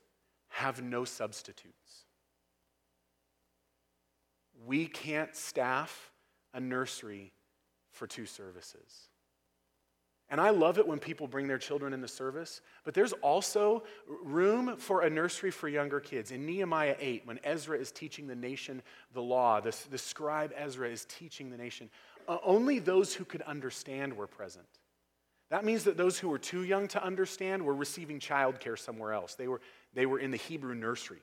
have 0.49 0.83
no 0.83 1.03
substitutes. 1.03 2.05
We 4.65 4.87
can't 4.87 5.35
staff 5.35 6.11
a 6.53 6.59
nursery 6.59 7.33
for 7.91 8.07
two 8.07 8.25
services. 8.25 9.09
And 10.29 10.41
I 10.41 10.49
love 10.49 10.77
it 10.77 10.85
when 10.85 10.99
people 10.99 11.27
bring 11.27 11.47
their 11.47 11.57
children 11.57 11.93
in 11.93 12.01
the 12.01 12.07
service, 12.07 12.61
but 12.83 12.93
there's 12.93 13.13
also 13.13 13.83
room 14.07 14.75
for 14.77 15.01
a 15.01 15.09
nursery 15.09 15.51
for 15.51 15.69
younger 15.69 16.01
kids. 16.01 16.31
In 16.31 16.45
Nehemiah 16.45 16.97
8, 16.99 17.21
when 17.25 17.39
Ezra 17.45 17.77
is 17.77 17.91
teaching 17.91 18.27
the 18.27 18.35
nation 18.35 18.81
the 19.13 19.21
law, 19.21 19.61
the, 19.61 19.73
the 19.89 19.97
scribe 19.97 20.51
Ezra 20.57 20.89
is 20.89 21.05
teaching 21.05 21.49
the 21.49 21.55
nation, 21.55 21.89
uh, 22.27 22.39
only 22.43 22.79
those 22.79 23.13
who 23.13 23.23
could 23.23 23.41
understand 23.43 24.17
were 24.17 24.27
present. 24.27 24.67
That 25.49 25.63
means 25.63 25.85
that 25.85 25.95
those 25.95 26.19
who 26.19 26.27
were 26.27 26.39
too 26.39 26.63
young 26.63 26.89
to 26.89 27.01
understand 27.01 27.63
were 27.63 27.75
receiving 27.75 28.19
childcare 28.19 28.77
somewhere 28.77 29.13
else. 29.13 29.35
They 29.35 29.47
were, 29.47 29.61
they 29.93 30.05
were 30.05 30.19
in 30.19 30.31
the 30.31 30.37
Hebrew 30.37 30.75
nursery. 30.75 31.21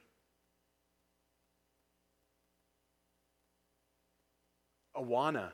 Awana 4.97 5.51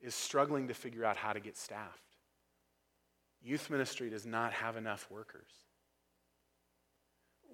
is 0.00 0.14
struggling 0.14 0.68
to 0.68 0.74
figure 0.74 1.04
out 1.04 1.16
how 1.16 1.32
to 1.32 1.40
get 1.40 1.56
staffed. 1.56 2.16
Youth 3.42 3.70
ministry 3.70 4.10
does 4.10 4.26
not 4.26 4.52
have 4.52 4.76
enough 4.76 5.06
workers. 5.10 5.50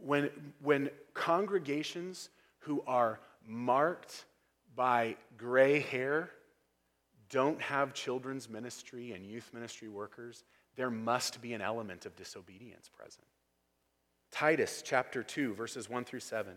When, 0.05 0.31
when 0.63 0.91
congregations 1.15 2.29
who 2.61 2.83
are 2.87 3.21
marked 3.47 4.25
by 4.75 5.17
gray 5.37 5.81
hair 5.81 6.31
don't 7.31 7.61
have 7.61 7.95
children's 7.95 8.49
ministry 8.49 9.13
and 9.13 9.25
youth 9.25 9.51
ministry 9.53 9.89
workers, 9.89 10.45
there 10.77 10.91
must 10.91 11.41
be 11.41 11.55
an 11.55 11.63
element 11.63 12.07
of 12.07 12.15
disobedience 12.17 12.89
present. 12.89 13.27
Titus 14.31 14.83
chapter 14.85 15.23
2, 15.23 15.55
verses 15.55 15.89
1 15.89 16.05
through 16.05 16.21
7. 16.21 16.53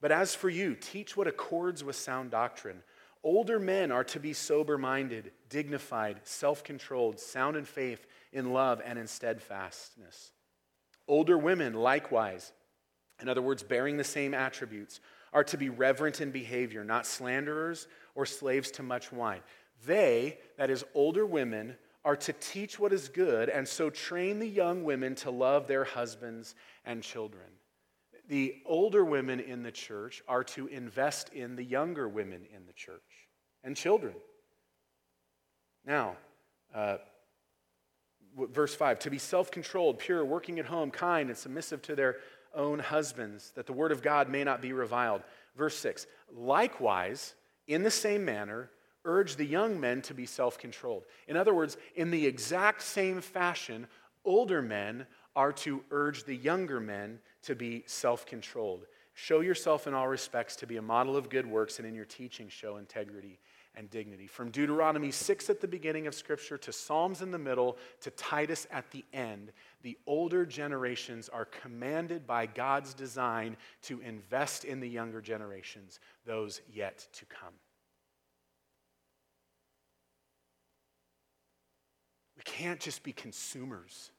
But 0.00 0.12
as 0.12 0.34
for 0.34 0.50
you, 0.50 0.74
teach 0.74 1.16
what 1.16 1.26
accords 1.26 1.82
with 1.82 1.96
sound 1.96 2.30
doctrine. 2.30 2.82
Older 3.24 3.58
men 3.58 3.90
are 3.90 4.04
to 4.04 4.20
be 4.20 4.34
sober 4.34 4.76
minded, 4.76 5.32
dignified, 5.48 6.20
self 6.24 6.62
controlled, 6.62 7.18
sound 7.18 7.56
in 7.56 7.64
faith, 7.64 8.06
in 8.32 8.52
love, 8.52 8.82
and 8.84 8.98
in 8.98 9.06
steadfastness. 9.06 10.32
Older 11.08 11.38
women, 11.38 11.72
likewise, 11.72 12.52
in 13.22 13.30
other 13.30 13.40
words, 13.40 13.62
bearing 13.62 13.96
the 13.96 14.04
same 14.04 14.34
attributes, 14.34 15.00
are 15.32 15.44
to 15.44 15.56
be 15.56 15.70
reverent 15.70 16.20
in 16.20 16.30
behavior, 16.30 16.84
not 16.84 17.06
slanderers 17.06 17.88
or 18.14 18.26
slaves 18.26 18.70
to 18.72 18.82
much 18.82 19.10
wine. 19.10 19.40
They, 19.86 20.38
that 20.58 20.70
is, 20.70 20.84
older 20.94 21.24
women, 21.24 21.76
are 22.04 22.16
to 22.16 22.32
teach 22.34 22.78
what 22.78 22.92
is 22.92 23.08
good 23.08 23.48
and 23.48 23.66
so 23.66 23.88
train 23.88 24.38
the 24.38 24.48
young 24.48 24.84
women 24.84 25.14
to 25.16 25.30
love 25.30 25.66
their 25.66 25.84
husbands 25.84 26.54
and 26.84 27.02
children. 27.02 27.46
The 28.28 28.62
older 28.64 29.04
women 29.04 29.40
in 29.40 29.62
the 29.62 29.72
church 29.72 30.22
are 30.26 30.44
to 30.44 30.66
invest 30.68 31.32
in 31.34 31.56
the 31.56 31.64
younger 31.64 32.08
women 32.08 32.46
in 32.54 32.66
the 32.66 32.72
church 32.72 33.28
and 33.62 33.76
children. 33.76 34.14
Now, 35.86 36.16
uh, 36.74 36.98
verse 38.36 38.74
5 38.74 38.98
to 39.00 39.10
be 39.10 39.18
self 39.18 39.50
controlled, 39.50 39.98
pure, 39.98 40.24
working 40.24 40.58
at 40.58 40.66
home, 40.66 40.90
kind, 40.90 41.28
and 41.28 41.38
submissive 41.38 41.82
to 41.82 41.94
their 41.94 42.16
own 42.54 42.78
husbands, 42.78 43.52
that 43.56 43.66
the 43.66 43.72
word 43.72 43.92
of 43.92 44.02
God 44.02 44.28
may 44.28 44.44
not 44.44 44.62
be 44.62 44.72
reviled. 44.72 45.22
Verse 45.56 45.76
6 45.76 46.06
likewise, 46.34 47.34
in 47.66 47.82
the 47.82 47.90
same 47.90 48.24
manner, 48.24 48.70
urge 49.04 49.36
the 49.36 49.44
young 49.44 49.78
men 49.78 50.02
to 50.02 50.14
be 50.14 50.26
self 50.26 50.58
controlled. 50.58 51.04
In 51.28 51.36
other 51.36 51.54
words, 51.54 51.76
in 51.94 52.10
the 52.10 52.26
exact 52.26 52.82
same 52.82 53.20
fashion, 53.20 53.86
older 54.24 54.62
men 54.62 55.06
are 55.36 55.52
to 55.52 55.84
urge 55.90 56.24
the 56.24 56.36
younger 56.36 56.80
men 56.80 57.18
to 57.44 57.54
be 57.54 57.84
self 57.86 58.26
controlled. 58.26 58.86
Show 59.14 59.40
yourself 59.40 59.86
in 59.86 59.94
all 59.94 60.08
respects 60.08 60.56
to 60.56 60.66
be 60.66 60.76
a 60.76 60.82
model 60.82 61.16
of 61.16 61.30
good 61.30 61.46
works, 61.46 61.78
and 61.78 61.86
in 61.86 61.94
your 61.94 62.04
teaching, 62.04 62.48
show 62.48 62.78
integrity 62.78 63.38
and 63.76 63.90
dignity. 63.90 64.26
From 64.26 64.50
Deuteronomy 64.50 65.10
6 65.10 65.50
at 65.50 65.60
the 65.60 65.68
beginning 65.68 66.06
of 66.06 66.14
Scripture 66.14 66.58
to 66.58 66.72
Psalms 66.72 67.22
in 67.22 67.30
the 67.30 67.38
middle 67.38 67.76
to 68.00 68.10
Titus 68.10 68.66
at 68.70 68.90
the 68.90 69.04
end, 69.12 69.52
the 69.82 69.98
older 70.06 70.46
generations 70.46 71.28
are 71.28 71.44
commanded 71.44 72.26
by 72.26 72.46
God's 72.46 72.94
design 72.94 73.56
to 73.82 74.00
invest 74.00 74.64
in 74.64 74.80
the 74.80 74.88
younger 74.88 75.20
generations, 75.20 75.98
those 76.24 76.60
yet 76.72 77.06
to 77.14 77.24
come. 77.26 77.54
We 82.36 82.42
can't 82.44 82.80
just 82.80 83.02
be 83.02 83.12
consumers. 83.12 84.10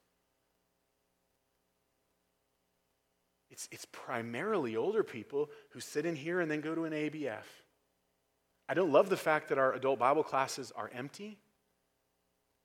It's, 3.55 3.69
it's 3.71 3.85
primarily 3.85 4.75
older 4.75 5.01
people 5.01 5.49
who 5.69 5.79
sit 5.79 6.05
in 6.05 6.17
here 6.17 6.41
and 6.41 6.51
then 6.51 6.59
go 6.59 6.75
to 6.75 6.83
an 6.83 6.91
ABF. 6.91 7.45
I 8.67 8.73
don't 8.73 8.91
love 8.91 9.07
the 9.07 9.15
fact 9.15 9.47
that 9.47 9.57
our 9.57 9.71
adult 9.71 9.97
Bible 9.97 10.23
classes 10.23 10.73
are 10.75 10.91
empty, 10.93 11.37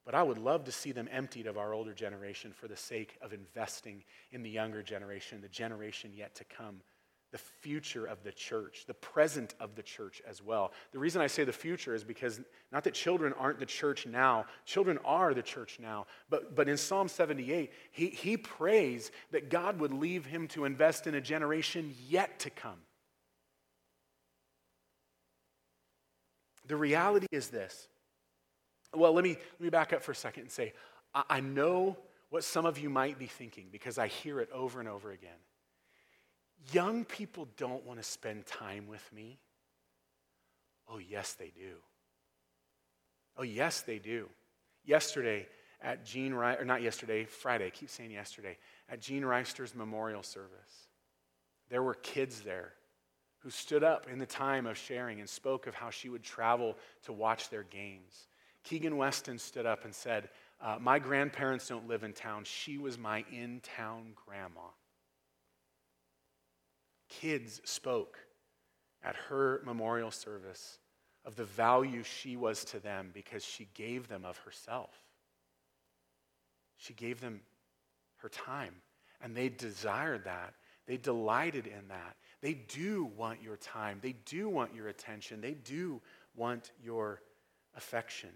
but 0.04 0.16
I 0.16 0.24
would 0.24 0.38
love 0.38 0.64
to 0.64 0.72
see 0.72 0.90
them 0.90 1.08
emptied 1.12 1.46
of 1.46 1.56
our 1.56 1.72
older 1.72 1.94
generation 1.94 2.52
for 2.52 2.66
the 2.66 2.76
sake 2.76 3.16
of 3.22 3.32
investing 3.32 4.02
in 4.32 4.42
the 4.42 4.50
younger 4.50 4.82
generation, 4.82 5.40
the 5.40 5.48
generation 5.48 6.10
yet 6.12 6.34
to 6.34 6.44
come, 6.44 6.80
the 7.32 7.38
future 7.38 8.06
of 8.06 8.22
the 8.24 8.32
church, 8.32 8.84
the 8.86 8.94
present 8.94 9.54
of 9.60 9.74
the 9.76 9.82
church 9.82 10.20
as 10.26 10.42
well. 10.42 10.72
The 10.92 10.98
reason 10.98 11.22
I 11.22 11.28
say 11.28 11.44
the 11.44 11.52
future 11.52 11.94
is 11.94 12.02
because 12.02 12.40
not 12.72 12.84
that 12.84 12.94
children 12.94 13.32
aren't 13.38 13.60
the 13.60 13.66
church 13.66 14.06
now, 14.06 14.46
children 14.64 14.98
are 15.04 15.32
the 15.32 15.42
church 15.42 15.78
now. 15.80 16.06
But, 16.28 16.56
but 16.56 16.68
in 16.68 16.76
Psalm 16.76 17.08
78, 17.08 17.72
he, 17.92 18.08
he 18.08 18.36
prays 18.36 19.12
that 19.30 19.48
God 19.48 19.80
would 19.80 19.92
leave 19.92 20.26
him 20.26 20.48
to 20.48 20.64
invest 20.64 21.06
in 21.06 21.14
a 21.14 21.20
generation 21.20 21.94
yet 22.08 22.40
to 22.40 22.50
come. 22.50 22.78
The 26.66 26.76
reality 26.76 27.26
is 27.32 27.48
this. 27.48 27.88
Well, 28.94 29.12
let 29.12 29.24
me, 29.24 29.30
let 29.30 29.60
me 29.60 29.70
back 29.70 29.92
up 29.92 30.02
for 30.02 30.12
a 30.12 30.16
second 30.16 30.44
and 30.44 30.52
say, 30.52 30.72
I, 31.14 31.22
I 31.30 31.40
know 31.40 31.96
what 32.30 32.44
some 32.44 32.66
of 32.66 32.78
you 32.78 32.90
might 32.90 33.18
be 33.18 33.26
thinking 33.26 33.66
because 33.70 33.98
I 33.98 34.08
hear 34.08 34.40
it 34.40 34.48
over 34.52 34.80
and 34.80 34.88
over 34.88 35.10
again. 35.10 35.30
Young 36.72 37.04
people 37.04 37.48
don't 37.56 37.84
want 37.84 38.00
to 38.00 38.04
spend 38.04 38.46
time 38.46 38.86
with 38.86 39.08
me. 39.12 39.38
Oh, 40.88 40.98
yes, 40.98 41.34
they 41.34 41.52
do. 41.54 41.76
Oh, 43.36 43.42
yes, 43.42 43.82
they 43.82 43.98
do. 43.98 44.28
Yesterday 44.84 45.46
at 45.82 46.04
Gene 46.04 46.32
or 46.32 46.64
not 46.64 46.82
yesterday, 46.82 47.24
Friday, 47.24 47.66
I 47.66 47.70
keep 47.70 47.88
saying 47.88 48.10
yesterday, 48.10 48.58
at 48.88 49.00
Gene 49.00 49.24
Reister's 49.24 49.74
memorial 49.74 50.22
service, 50.22 50.88
there 51.70 51.82
were 51.82 51.94
kids 51.94 52.40
there 52.40 52.72
who 53.38 53.50
stood 53.50 53.82
up 53.82 54.06
in 54.10 54.18
the 54.18 54.26
time 54.26 54.66
of 54.66 54.76
sharing 54.76 55.20
and 55.20 55.28
spoke 55.28 55.66
of 55.66 55.74
how 55.74 55.88
she 55.88 56.10
would 56.10 56.22
travel 56.22 56.76
to 57.04 57.12
watch 57.12 57.48
their 57.48 57.62
games. 57.62 58.28
Keegan 58.64 58.96
Weston 58.98 59.38
stood 59.38 59.64
up 59.64 59.84
and 59.84 59.94
said, 59.94 60.28
uh, 60.60 60.76
My 60.78 60.98
grandparents 60.98 61.66
don't 61.66 61.88
live 61.88 62.02
in 62.02 62.12
town. 62.12 62.44
She 62.44 62.76
was 62.76 62.98
my 62.98 63.24
in 63.32 63.60
town 63.60 64.12
grandma. 64.26 64.68
Kids 67.10 67.60
spoke 67.64 68.18
at 69.02 69.16
her 69.28 69.60
memorial 69.66 70.10
service 70.10 70.78
of 71.24 71.36
the 71.36 71.44
value 71.44 72.02
she 72.02 72.36
was 72.36 72.64
to 72.64 72.80
them 72.80 73.10
because 73.12 73.44
she 73.44 73.68
gave 73.74 74.08
them 74.08 74.24
of 74.24 74.38
herself. 74.38 74.90
She 76.76 76.94
gave 76.94 77.20
them 77.20 77.40
her 78.18 78.28
time, 78.28 78.74
and 79.20 79.36
they 79.36 79.48
desired 79.48 80.24
that. 80.24 80.54
They 80.86 80.96
delighted 80.96 81.66
in 81.66 81.88
that. 81.88 82.16
They 82.40 82.54
do 82.54 83.10
want 83.16 83.42
your 83.42 83.56
time. 83.56 83.98
They 84.00 84.14
do 84.24 84.48
want 84.48 84.74
your 84.74 84.88
attention. 84.88 85.40
They 85.40 85.54
do 85.54 86.00
want 86.34 86.72
your 86.82 87.20
affection. 87.76 88.30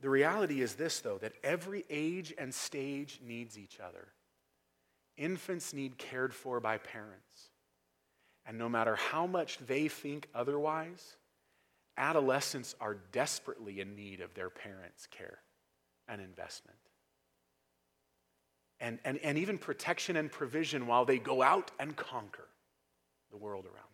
The 0.00 0.10
reality 0.10 0.60
is 0.60 0.74
this, 0.74 1.00
though, 1.00 1.18
that 1.18 1.32
every 1.42 1.84
age 1.90 2.32
and 2.38 2.54
stage 2.54 3.20
needs 3.26 3.58
each 3.58 3.80
other. 3.80 4.08
Infants 5.18 5.74
need 5.74 5.98
cared 5.98 6.32
for 6.32 6.60
by 6.60 6.78
parents. 6.78 7.50
And 8.46 8.56
no 8.56 8.68
matter 8.68 8.96
how 8.96 9.26
much 9.26 9.58
they 9.58 9.88
think 9.88 10.28
otherwise, 10.34 11.16
adolescents 11.98 12.74
are 12.80 12.96
desperately 13.12 13.80
in 13.80 13.94
need 13.94 14.22
of 14.22 14.32
their 14.32 14.48
parents' 14.48 15.06
care 15.10 15.40
and 16.08 16.22
investment 16.22 16.78
and, 18.80 18.98
and, 19.04 19.18
and 19.18 19.38
even 19.38 19.58
protection 19.58 20.16
and 20.16 20.30
provision 20.30 20.86
while 20.86 21.04
they 21.04 21.18
go 21.18 21.42
out 21.42 21.70
and 21.78 21.96
conquer 21.96 22.48
the 23.30 23.36
world 23.36 23.64
around 23.64 23.74
them. 23.74 23.87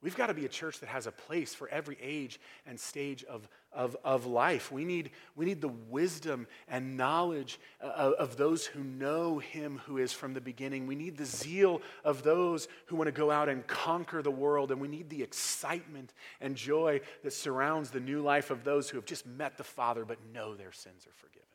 We've 0.00 0.16
got 0.16 0.28
to 0.28 0.34
be 0.34 0.44
a 0.44 0.48
church 0.48 0.78
that 0.78 0.88
has 0.88 1.08
a 1.08 1.12
place 1.12 1.54
for 1.54 1.68
every 1.70 1.98
age 2.00 2.38
and 2.66 2.78
stage 2.78 3.24
of, 3.24 3.48
of, 3.72 3.96
of 4.04 4.26
life. 4.26 4.70
We 4.70 4.84
need, 4.84 5.10
we 5.34 5.44
need 5.44 5.60
the 5.60 5.68
wisdom 5.68 6.46
and 6.68 6.96
knowledge 6.96 7.58
of, 7.80 8.12
of 8.12 8.36
those 8.36 8.64
who 8.64 8.84
know 8.84 9.40
Him 9.40 9.80
who 9.86 9.98
is 9.98 10.12
from 10.12 10.34
the 10.34 10.40
beginning. 10.40 10.86
We 10.86 10.94
need 10.94 11.16
the 11.16 11.24
zeal 11.24 11.82
of 12.04 12.22
those 12.22 12.68
who 12.86 12.94
want 12.94 13.08
to 13.08 13.12
go 13.12 13.32
out 13.32 13.48
and 13.48 13.66
conquer 13.66 14.22
the 14.22 14.30
world. 14.30 14.70
And 14.70 14.80
we 14.80 14.86
need 14.86 15.10
the 15.10 15.24
excitement 15.24 16.14
and 16.40 16.54
joy 16.54 17.00
that 17.24 17.32
surrounds 17.32 17.90
the 17.90 17.98
new 17.98 18.22
life 18.22 18.52
of 18.52 18.62
those 18.62 18.88
who 18.88 18.98
have 18.98 19.06
just 19.06 19.26
met 19.26 19.56
the 19.56 19.64
Father 19.64 20.04
but 20.04 20.18
know 20.32 20.54
their 20.54 20.72
sins 20.72 21.08
are 21.08 21.16
forgiven. 21.16 21.48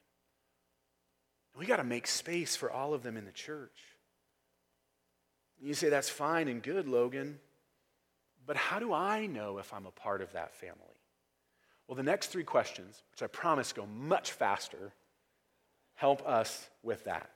We 1.57 1.65
got 1.65 1.77
to 1.77 1.83
make 1.85 2.07
space 2.07 2.57
for 2.57 2.69
all 2.69 2.93
of 2.93 3.03
them 3.03 3.15
in 3.15 3.23
the 3.23 3.31
church. 3.31 3.79
You 5.61 5.73
say, 5.73 5.87
that's 5.87 6.09
fine 6.09 6.49
and 6.49 6.61
good, 6.61 6.89
Logan, 6.89 7.39
but 8.45 8.57
how 8.57 8.79
do 8.79 8.93
I 8.93 9.25
know 9.25 9.57
if 9.57 9.73
I'm 9.73 9.85
a 9.85 9.91
part 9.91 10.21
of 10.21 10.31
that 10.33 10.53
family? 10.53 10.77
Well, 11.87 11.95
the 11.95 12.03
next 12.03 12.27
three 12.27 12.43
questions, 12.43 13.03
which 13.11 13.21
I 13.21 13.27
promise 13.27 13.73
go 13.73 13.85
much 13.85 14.31
faster, 14.31 14.93
help 15.95 16.27
us 16.27 16.69
with 16.81 17.03
that. 17.05 17.29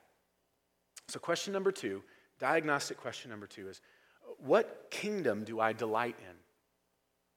So, 1.08 1.18
question 1.18 1.52
number 1.52 1.72
two, 1.72 2.02
diagnostic 2.38 2.98
question 2.98 3.30
number 3.30 3.46
two 3.46 3.68
is 3.68 3.80
what 4.38 4.88
kingdom 4.90 5.44
do 5.44 5.60
I 5.60 5.72
delight 5.72 6.16
in? 6.20 6.36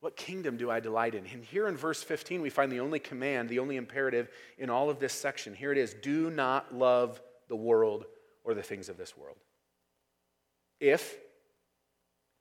What 0.02 0.16
kingdom 0.16 0.58
do 0.58 0.70
I 0.72 0.80
delight 0.80 1.14
in? 1.14 1.26
And 1.26 1.44
here 1.46 1.68
in 1.68 1.78
verse 1.78 2.02
15, 2.02 2.42
we 2.42 2.50
find 2.50 2.72
the 2.72 2.80
only 2.80 3.00
command, 3.00 3.50
the 3.50 3.60
only 3.60 3.78
imperative 3.78 4.30
in 4.58 4.70
all 4.70 4.90
of 4.90 5.00
this 5.00 5.14
section. 5.14 5.54
Here 5.54 5.72
it 5.72 5.78
is 5.78 5.94
do 5.94 6.30
not 6.30 6.74
love 6.76 7.22
the 7.48 7.56
world 7.56 8.06
or 8.44 8.54
the 8.54 8.64
things 8.64 8.90
of 8.90 8.98
this 8.98 9.16
world. 9.16 9.38
If 10.80 11.18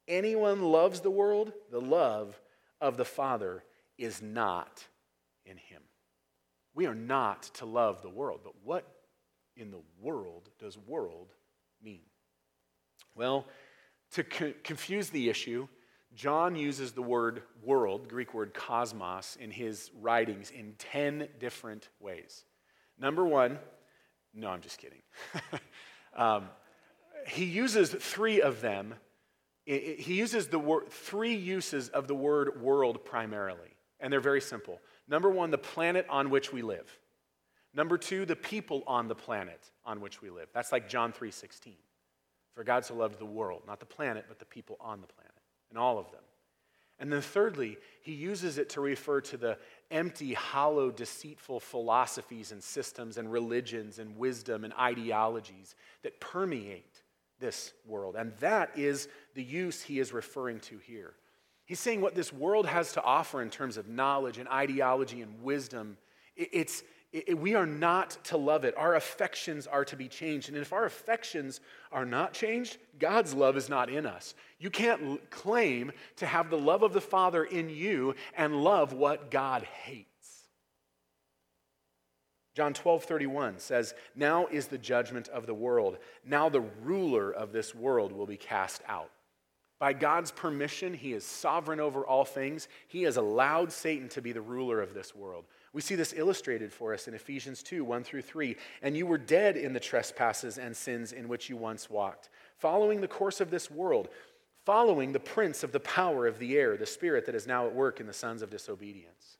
anyone 0.09 0.63
loves 0.63 1.01
the 1.01 1.11
world, 1.11 1.53
the 1.71 1.81
love 1.81 2.41
of 2.81 2.97
the 2.97 3.05
Father 3.05 3.65
is 3.99 4.23
not 4.23 4.87
in 5.45 5.57
him. 5.57 5.83
We 6.75 6.87
are 6.87 6.95
not 6.95 7.43
to 7.55 7.67
love 7.67 8.03
the 8.03 8.09
world, 8.09 8.41
but 8.45 8.55
what 8.63 8.87
in 9.57 9.71
the 9.71 9.83
world 10.01 10.49
does 10.59 10.79
world 10.79 11.33
mean? 11.83 12.03
Well, 13.15 13.47
to 14.13 14.25
co- 14.25 14.55
confuse 14.63 15.11
the 15.11 15.29
issue, 15.29 15.69
John 16.15 16.57
uses 16.57 16.93
the 16.93 17.03
word 17.03 17.43
world, 17.63 18.09
Greek 18.09 18.35
word 18.35 18.55
cosmos, 18.55 19.37
in 19.41 19.51
his 19.51 19.91
writings 20.01 20.51
in 20.51 20.75
10 20.79 21.29
different 21.39 21.89
ways. 22.01 22.45
Number 22.99 23.25
one, 23.25 23.59
no, 24.35 24.49
I'm 24.49 24.61
just 24.61 24.79
kidding. 24.79 25.03
um, 26.17 26.49
he 27.27 27.45
uses 27.45 27.91
three 27.91 28.41
of 28.41 28.61
them. 28.61 28.95
He 29.67 30.15
uses 30.15 30.49
the 30.49 30.59
word, 30.59 30.91
three 30.91 31.35
uses 31.35 31.89
of 31.91 32.09
the 32.09 32.15
word 32.15 32.61
world 32.61 33.05
primarily, 33.05 33.77
and 34.01 34.13
they're 34.13 34.21
very 34.21 34.41
simple. 34.41 34.81
Number 35.07 35.31
one, 35.31 35.51
the 35.51 35.59
planet 35.59 36.07
on 36.09 36.31
which 36.31 36.53
we 36.53 36.63
live. 36.63 36.99
Number 37.75 37.99
two, 37.99 38.25
the 38.25 38.37
people 38.37 38.83
on 38.87 39.07
the 39.07 39.15
planet 39.15 39.61
on 39.85 40.01
which 40.01 40.23
we 40.23 40.31
live. 40.31 40.49
That's 40.53 40.73
like 40.73 40.89
John 40.89 41.13
3:16. 41.13 41.77
For 42.55 42.65
God 42.65 42.85
so 42.85 42.95
loved 42.95 43.19
the 43.19 43.27
world, 43.27 43.63
not 43.67 43.79
the 43.79 43.87
planet, 43.87 44.25
but 44.29 44.39
the 44.39 44.45
people 44.45 44.77
on 44.81 45.01
the 45.01 45.07
planet, 45.07 45.33
and 45.69 45.79
all 45.79 45.99
of 45.99 46.11
them. 46.11 46.23
And 46.99 47.11
then 47.11 47.23
thirdly, 47.23 47.79
he 48.03 48.13
uses 48.13 48.59
it 48.59 48.69
to 48.71 48.81
refer 48.81 49.23
to 49.23 49.39
the 49.39 49.59
empty, 49.91 50.35
hollow, 50.35 50.91
deceitful 50.91 51.61
philosophies 51.61 52.53
and 52.53 52.63
systems 52.63 53.17
and 53.17 53.33
religions 53.33 53.99
and 53.99 54.19
wisdom 54.19 54.65
and 54.65 54.75
ideologies 54.75 55.75
that 56.03 56.21
permeate 56.21 57.03
this 57.39 57.73
world. 57.87 58.17
And 58.17 58.37
that 58.41 58.77
is 58.77 59.09
the 59.35 59.43
use 59.43 59.83
he 59.83 59.99
is 59.99 60.13
referring 60.13 60.61
to 60.61 60.79
here. 60.79 61.15
He's 61.65 61.81
saying 61.81 62.01
what 62.01 62.15
this 62.15 62.33
world 62.33 62.67
has 62.67 62.93
to 62.95 63.03
offer 63.03 63.41
in 63.41 63.49
terms 63.49 63.77
of 63.77 63.89
knowledge 63.89 64.39
and 64.39 64.49
ideology 64.49 65.23
and 65.23 65.41
wisdom, 65.43 65.97
it's, 66.35 66.83
it, 67.13 67.39
we 67.39 67.55
are 67.55 67.67
not 67.67 68.19
to 68.25 68.37
love 68.37 68.65
it. 68.65 68.75
Our 68.77 68.97
affections 68.97 69.67
are 69.67 69.85
to 69.85 69.97
be 69.97 70.09
changed. 70.09 70.49
And 70.49 70.59
if 70.59 70.73
our 70.73 70.85
affections 70.85 71.61
are 71.93 72.05
not 72.05 72.33
changed, 72.33 72.79
God's 72.99 73.35
love 73.35 73.57
is 73.57 73.69
not 73.69 73.89
in 73.89 74.05
us. 74.05 74.35
You 74.59 74.71
can't 74.71 75.31
claim 75.31 75.93
to 76.17 76.27
have 76.27 76.51
the 76.51 76.59
love 76.59 76.83
of 76.83 76.93
the 76.93 77.01
Father 77.01 77.45
in 77.45 77.69
you 77.69 78.17
and 78.37 78.65
love 78.65 78.93
what 78.93 79.31
God 79.31 79.63
hates. 79.63 80.09
John 82.55 82.75
12, 82.75 83.05
31 83.05 83.59
says, 83.59 83.95
Now 84.17 84.47
is 84.47 84.67
the 84.67 84.79
judgment 84.79 85.29
of 85.29 85.47
the 85.47 85.55
world. 85.55 85.99
Now 86.25 86.49
the 86.49 86.65
ruler 86.83 87.31
of 87.31 87.53
this 87.53 87.75
world 87.75 88.13
will 88.13 88.27
be 88.27 88.37
cast 88.37 88.83
out. 88.89 89.11
By 89.81 89.95
God's 89.95 90.31
permission, 90.31 90.93
he 90.93 91.15
is 91.15 91.25
sovereign 91.25 91.81
over 91.81 92.07
all 92.07 92.27
things. 92.27 92.69
He 92.87 93.05
has 93.05 93.17
allowed 93.17 93.73
Satan 93.73 94.11
to 94.11 94.21
be 94.21 94.31
the 94.31 94.43
ruler 94.43 94.83
of 94.83 94.93
this 94.93 95.15
world. 95.15 95.47
We 95.73 95.81
see 95.81 95.95
this 95.95 96.13
illustrated 96.15 96.71
for 96.71 96.93
us 96.93 97.09
in 97.09 97.15
Ephesians 97.15 97.63
2 97.63 97.83
1 97.83 98.05
through 98.05 98.21
3. 98.21 98.57
And 98.83 98.95
you 98.95 99.07
were 99.07 99.17
dead 99.17 99.57
in 99.57 99.73
the 99.73 99.81
trespasses 99.81 100.59
and 100.59 100.77
sins 100.77 101.13
in 101.13 101.29
which 101.29 101.49
you 101.49 101.57
once 101.57 101.89
walked, 101.89 102.29
following 102.59 103.01
the 103.01 103.09
course 103.09 103.41
of 103.41 103.51
this 103.51 103.71
world, 103.71 104.11
following 104.67 105.13
the 105.13 105.19
prince 105.19 105.65
of 105.65 105.73
the 105.73 105.81
power 105.81 106.27
of 106.27 106.39
the 106.39 106.59
air, 106.59 106.77
the 106.77 106.85
spirit 106.85 107.25
that 107.25 107.35
is 107.35 107.47
now 107.47 107.67
at 107.67 107.75
work 107.75 108.01
in 108.01 108.07
the 108.07 108.13
sons 108.13 108.43
of 108.43 108.51
disobedience. 108.51 109.39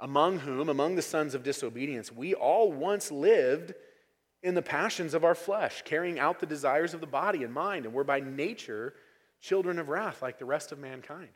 Among 0.00 0.38
whom, 0.38 0.70
among 0.70 0.96
the 0.96 1.02
sons 1.02 1.34
of 1.34 1.42
disobedience, 1.42 2.10
we 2.10 2.32
all 2.32 2.72
once 2.72 3.12
lived 3.12 3.74
in 4.42 4.54
the 4.54 4.62
passions 4.62 5.12
of 5.12 5.24
our 5.24 5.34
flesh, 5.34 5.82
carrying 5.84 6.18
out 6.18 6.40
the 6.40 6.46
desires 6.46 6.94
of 6.94 7.02
the 7.02 7.06
body 7.06 7.44
and 7.44 7.52
mind, 7.52 7.84
and 7.84 7.92
were 7.92 8.04
by 8.04 8.20
nature 8.20 8.94
children 9.40 9.78
of 9.78 9.88
wrath 9.88 10.22
like 10.22 10.38
the 10.38 10.44
rest 10.44 10.72
of 10.72 10.78
mankind. 10.78 11.28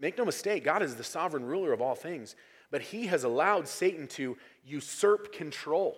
Make 0.00 0.18
no 0.18 0.24
mistake, 0.24 0.64
God 0.64 0.82
is 0.82 0.96
the 0.96 1.04
sovereign 1.04 1.44
ruler 1.44 1.72
of 1.72 1.80
all 1.80 1.94
things 1.94 2.34
but 2.74 2.82
he 2.82 3.06
has 3.06 3.22
allowed 3.22 3.68
Satan 3.68 4.08
to 4.08 4.36
usurp 4.64 5.32
control. 5.32 5.96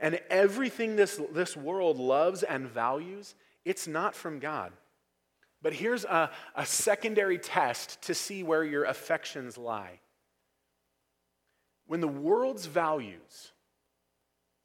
And 0.00 0.20
everything 0.28 0.96
this, 0.96 1.20
this 1.32 1.56
world 1.56 1.98
loves 1.98 2.42
and 2.42 2.66
values, 2.66 3.36
it's 3.64 3.86
not 3.86 4.16
from 4.16 4.40
God. 4.40 4.72
But 5.62 5.74
here's 5.74 6.04
a, 6.04 6.32
a 6.56 6.66
secondary 6.66 7.38
test 7.38 8.02
to 8.02 8.14
see 8.14 8.42
where 8.42 8.64
your 8.64 8.82
affections 8.82 9.56
lie. 9.56 10.00
When 11.86 12.00
the 12.00 12.08
world's 12.08 12.66
values 12.66 13.52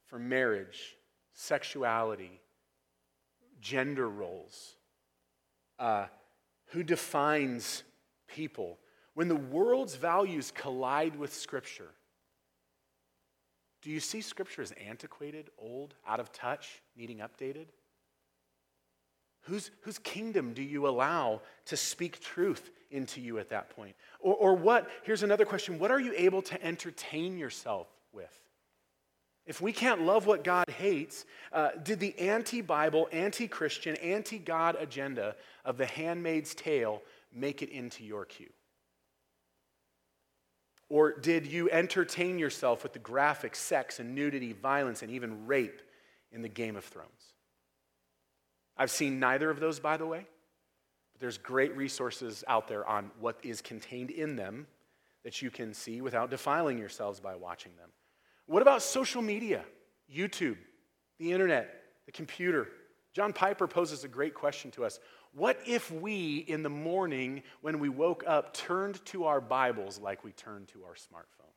for 0.06 0.18
marriage, 0.18 0.96
sexuality, 1.34 2.40
gender 3.60 4.08
roles, 4.08 4.74
uh, 5.82 6.06
who 6.68 6.84
defines 6.84 7.82
people, 8.28 8.78
when 9.14 9.28
the 9.28 9.36
world's 9.36 9.96
values 9.96 10.52
collide 10.54 11.16
with 11.16 11.34
Scripture, 11.34 11.90
do 13.82 13.90
you 13.90 13.98
see 13.98 14.20
Scripture 14.20 14.62
as 14.62 14.72
antiquated, 14.72 15.50
old, 15.58 15.94
out 16.06 16.20
of 16.20 16.32
touch, 16.32 16.80
needing 16.96 17.18
updated? 17.18 17.66
Whose, 19.46 19.72
whose 19.80 19.98
kingdom 19.98 20.54
do 20.54 20.62
you 20.62 20.86
allow 20.86 21.42
to 21.66 21.76
speak 21.76 22.20
truth 22.20 22.70
into 22.92 23.20
you 23.20 23.40
at 23.40 23.48
that 23.48 23.70
point? 23.70 23.96
Or, 24.20 24.34
or 24.36 24.54
what, 24.54 24.88
here's 25.02 25.24
another 25.24 25.44
question 25.44 25.80
what 25.80 25.90
are 25.90 26.00
you 26.00 26.14
able 26.16 26.42
to 26.42 26.64
entertain 26.64 27.36
yourself 27.36 27.88
with? 28.12 28.41
If 29.46 29.60
we 29.60 29.72
can't 29.72 30.02
love 30.02 30.26
what 30.26 30.44
God 30.44 30.68
hates, 30.70 31.24
uh, 31.52 31.70
did 31.82 31.98
the 31.98 32.16
anti 32.18 32.60
Bible, 32.60 33.08
anti 33.10 33.48
Christian, 33.48 33.96
anti 33.96 34.38
God 34.38 34.76
agenda 34.78 35.34
of 35.64 35.76
the 35.76 35.86
handmaid's 35.86 36.54
tale 36.54 37.02
make 37.34 37.62
it 37.62 37.70
into 37.70 38.04
your 38.04 38.24
queue? 38.24 38.52
Or 40.88 41.12
did 41.12 41.46
you 41.46 41.70
entertain 41.70 42.38
yourself 42.38 42.82
with 42.82 42.92
the 42.92 42.98
graphic 42.98 43.56
sex 43.56 43.98
and 43.98 44.14
nudity, 44.14 44.52
violence, 44.52 45.02
and 45.02 45.10
even 45.10 45.46
rape 45.46 45.80
in 46.30 46.42
the 46.42 46.48
Game 46.48 46.76
of 46.76 46.84
Thrones? 46.84 47.08
I've 48.76 48.90
seen 48.90 49.18
neither 49.18 49.50
of 49.50 49.58
those, 49.58 49.80
by 49.80 49.96
the 49.96 50.06
way. 50.06 50.26
But 51.12 51.20
there's 51.20 51.38
great 51.38 51.76
resources 51.76 52.44
out 52.46 52.68
there 52.68 52.86
on 52.86 53.10
what 53.18 53.38
is 53.42 53.60
contained 53.60 54.10
in 54.10 54.36
them 54.36 54.66
that 55.24 55.42
you 55.42 55.50
can 55.50 55.72
see 55.72 56.00
without 56.00 56.30
defiling 56.30 56.78
yourselves 56.78 57.20
by 57.20 57.34
watching 57.34 57.72
them. 57.78 57.88
What 58.46 58.62
about 58.62 58.82
social 58.82 59.22
media, 59.22 59.64
YouTube, 60.14 60.58
the 61.18 61.32
internet, 61.32 61.72
the 62.06 62.12
computer? 62.12 62.68
John 63.14 63.32
Piper 63.32 63.66
poses 63.66 64.04
a 64.04 64.08
great 64.08 64.34
question 64.34 64.70
to 64.72 64.84
us. 64.84 64.98
What 65.34 65.58
if 65.66 65.90
we, 65.90 66.38
in 66.38 66.62
the 66.62 66.70
morning 66.70 67.42
when 67.60 67.78
we 67.78 67.88
woke 67.88 68.24
up, 68.26 68.54
turned 68.54 69.04
to 69.06 69.24
our 69.24 69.40
Bibles 69.40 69.98
like 69.98 70.24
we 70.24 70.32
turn 70.32 70.66
to 70.72 70.84
our 70.84 70.94
smartphones? 70.94 71.52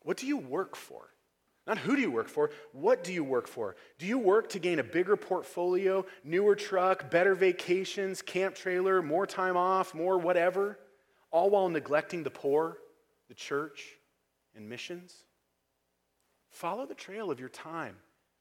What 0.00 0.16
do 0.16 0.26
you 0.26 0.38
work 0.38 0.76
for? 0.76 1.08
Not 1.66 1.78
who 1.78 1.94
do 1.94 2.02
you 2.02 2.10
work 2.10 2.28
for, 2.28 2.50
what 2.72 3.04
do 3.04 3.12
you 3.12 3.22
work 3.22 3.46
for? 3.46 3.76
Do 3.98 4.06
you 4.06 4.18
work 4.18 4.48
to 4.50 4.58
gain 4.58 4.80
a 4.80 4.84
bigger 4.84 5.16
portfolio, 5.16 6.04
newer 6.24 6.56
truck, 6.56 7.08
better 7.08 7.36
vacations, 7.36 8.20
camp 8.20 8.56
trailer, 8.56 9.00
more 9.00 9.26
time 9.26 9.56
off, 9.56 9.94
more 9.94 10.18
whatever, 10.18 10.78
all 11.30 11.50
while 11.50 11.68
neglecting 11.68 12.24
the 12.24 12.30
poor, 12.30 12.78
the 13.28 13.34
church, 13.34 13.96
and 14.56 14.68
missions? 14.68 15.24
Follow 16.50 16.86
the 16.86 16.94
trail 16.94 17.30
of 17.30 17.40
your 17.40 17.48
time, 17.48 17.96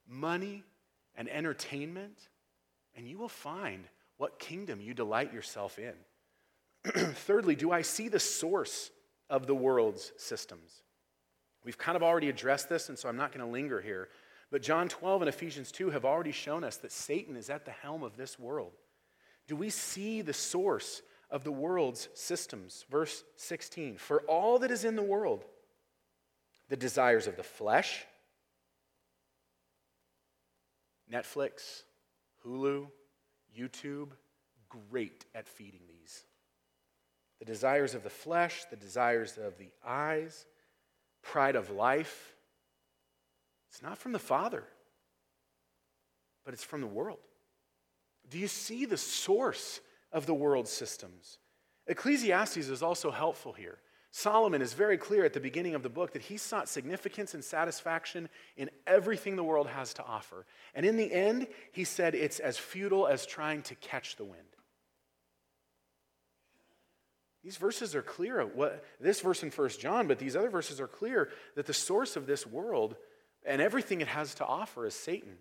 money, 0.07 0.63
and 1.15 1.29
entertainment 1.29 2.27
and 2.95 3.07
you 3.07 3.17
will 3.17 3.29
find 3.29 3.85
what 4.17 4.39
kingdom 4.39 4.81
you 4.81 4.93
delight 4.93 5.33
yourself 5.33 5.79
in. 5.79 5.93
Thirdly, 7.15 7.55
do 7.55 7.71
I 7.71 7.81
see 7.81 8.07
the 8.07 8.19
source 8.19 8.91
of 9.29 9.47
the 9.47 9.55
world's 9.55 10.11
systems? 10.17 10.83
We've 11.63 11.77
kind 11.77 11.95
of 11.95 12.03
already 12.03 12.29
addressed 12.29 12.69
this, 12.69 12.89
and 12.89 12.97
so 12.97 13.07
I'm 13.07 13.17
not 13.17 13.31
going 13.31 13.45
to 13.45 13.51
linger 13.51 13.81
here. 13.81 14.09
But 14.51 14.63
John 14.63 14.89
12 14.89 15.21
and 15.21 15.29
Ephesians 15.29 15.71
2 15.71 15.91
have 15.91 16.05
already 16.05 16.31
shown 16.31 16.63
us 16.63 16.77
that 16.77 16.91
Satan 16.91 17.35
is 17.35 17.49
at 17.49 17.65
the 17.65 17.71
helm 17.71 18.03
of 18.03 18.17
this 18.17 18.37
world. 18.37 18.73
Do 19.47 19.55
we 19.55 19.69
see 19.69 20.21
the 20.21 20.33
source 20.33 21.01
of 21.29 21.43
the 21.43 21.51
world's 21.51 22.09
systems? 22.13 22.85
Verse 22.89 23.23
16 23.37 23.97
For 23.97 24.21
all 24.21 24.59
that 24.59 24.71
is 24.71 24.83
in 24.83 24.95
the 24.95 25.03
world, 25.03 25.45
the 26.71 26.77
desires 26.77 27.27
of 27.27 27.35
the 27.35 27.43
flesh, 27.43 28.05
Netflix, 31.11 31.83
Hulu, 32.45 32.87
YouTube, 33.53 34.11
great 34.69 35.25
at 35.35 35.49
feeding 35.49 35.81
these. 35.89 36.23
The 37.39 37.45
desires 37.45 37.93
of 37.93 38.03
the 38.03 38.09
flesh, 38.09 38.63
the 38.69 38.77
desires 38.77 39.37
of 39.37 39.57
the 39.57 39.69
eyes, 39.85 40.45
pride 41.21 41.57
of 41.57 41.69
life. 41.71 42.35
It's 43.69 43.83
not 43.83 43.97
from 43.97 44.13
the 44.13 44.19
Father, 44.19 44.63
but 46.45 46.53
it's 46.53 46.63
from 46.63 46.79
the 46.79 46.87
world. 46.87 47.19
Do 48.29 48.39
you 48.39 48.47
see 48.47 48.85
the 48.85 48.97
source 48.97 49.81
of 50.13 50.25
the 50.25 50.33
world's 50.33 50.71
systems? 50.71 51.37
Ecclesiastes 51.87 52.55
is 52.55 52.81
also 52.81 53.11
helpful 53.11 53.51
here. 53.51 53.79
Solomon 54.11 54.61
is 54.61 54.73
very 54.73 54.97
clear 54.97 55.23
at 55.23 55.31
the 55.31 55.39
beginning 55.39 55.73
of 55.73 55.83
the 55.83 55.89
book 55.89 56.11
that 56.13 56.21
he 56.21 56.35
sought 56.35 56.67
significance 56.67 57.33
and 57.33 57.43
satisfaction 57.43 58.27
in 58.57 58.69
everything 58.85 59.37
the 59.37 59.43
world 59.43 59.67
has 59.67 59.93
to 59.93 60.03
offer. 60.03 60.45
And 60.75 60.85
in 60.85 60.97
the 60.97 61.11
end, 61.11 61.47
he 61.71 61.85
said 61.85 62.13
it's 62.13 62.39
as 62.39 62.57
futile 62.57 63.07
as 63.07 63.25
trying 63.25 63.61
to 63.63 63.75
catch 63.75 64.17
the 64.17 64.25
wind. 64.25 64.43
These 67.41 67.55
verses 67.55 67.95
are 67.95 68.01
clear. 68.01 68.45
What, 68.45 68.83
this 68.99 69.21
verse 69.21 69.43
in 69.43 69.49
1 69.49 69.69
John, 69.79 70.07
but 70.07 70.19
these 70.19 70.35
other 70.35 70.49
verses 70.49 70.81
are 70.81 70.87
clear 70.87 71.29
that 71.55 71.65
the 71.65 71.73
source 71.73 72.17
of 72.17 72.27
this 72.27 72.45
world 72.45 72.97
and 73.45 73.61
everything 73.61 74.01
it 74.01 74.07
has 74.07 74.35
to 74.35 74.45
offer 74.45 74.85
is 74.85 74.93
Satan. 74.93 75.37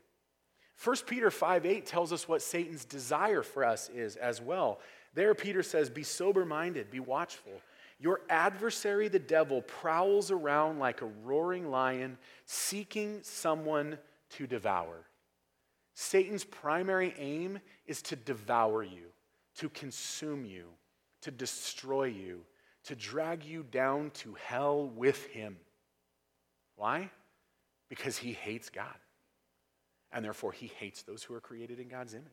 1 0.82 0.96
Peter 1.06 1.30
5 1.30 1.66
8 1.66 1.86
tells 1.86 2.12
us 2.12 2.26
what 2.26 2.40
Satan's 2.40 2.84
desire 2.84 3.42
for 3.42 3.64
us 3.64 3.90
is 3.90 4.16
as 4.16 4.40
well. 4.40 4.78
There, 5.12 5.34
Peter 5.34 5.62
says, 5.62 5.90
Be 5.90 6.04
sober 6.04 6.46
minded, 6.46 6.90
be 6.90 7.00
watchful. 7.00 7.60
Your 8.00 8.22
adversary, 8.30 9.08
the 9.08 9.18
devil, 9.18 9.60
prowls 9.60 10.30
around 10.30 10.78
like 10.78 11.02
a 11.02 11.10
roaring 11.22 11.70
lion, 11.70 12.16
seeking 12.46 13.20
someone 13.22 13.98
to 14.30 14.46
devour. 14.46 15.06
Satan's 15.94 16.44
primary 16.44 17.14
aim 17.18 17.60
is 17.86 18.00
to 18.02 18.16
devour 18.16 18.82
you, 18.82 19.08
to 19.56 19.68
consume 19.68 20.46
you, 20.46 20.64
to 21.20 21.30
destroy 21.30 22.04
you, 22.04 22.40
to 22.84 22.96
drag 22.96 23.44
you 23.44 23.64
down 23.64 24.10
to 24.14 24.34
hell 24.42 24.86
with 24.88 25.26
him. 25.26 25.58
Why? 26.76 27.10
Because 27.90 28.16
he 28.16 28.32
hates 28.32 28.70
God. 28.70 28.96
And 30.10 30.24
therefore, 30.24 30.52
he 30.52 30.68
hates 30.78 31.02
those 31.02 31.22
who 31.22 31.34
are 31.34 31.40
created 31.40 31.78
in 31.78 31.88
God's 31.88 32.14
image. 32.14 32.24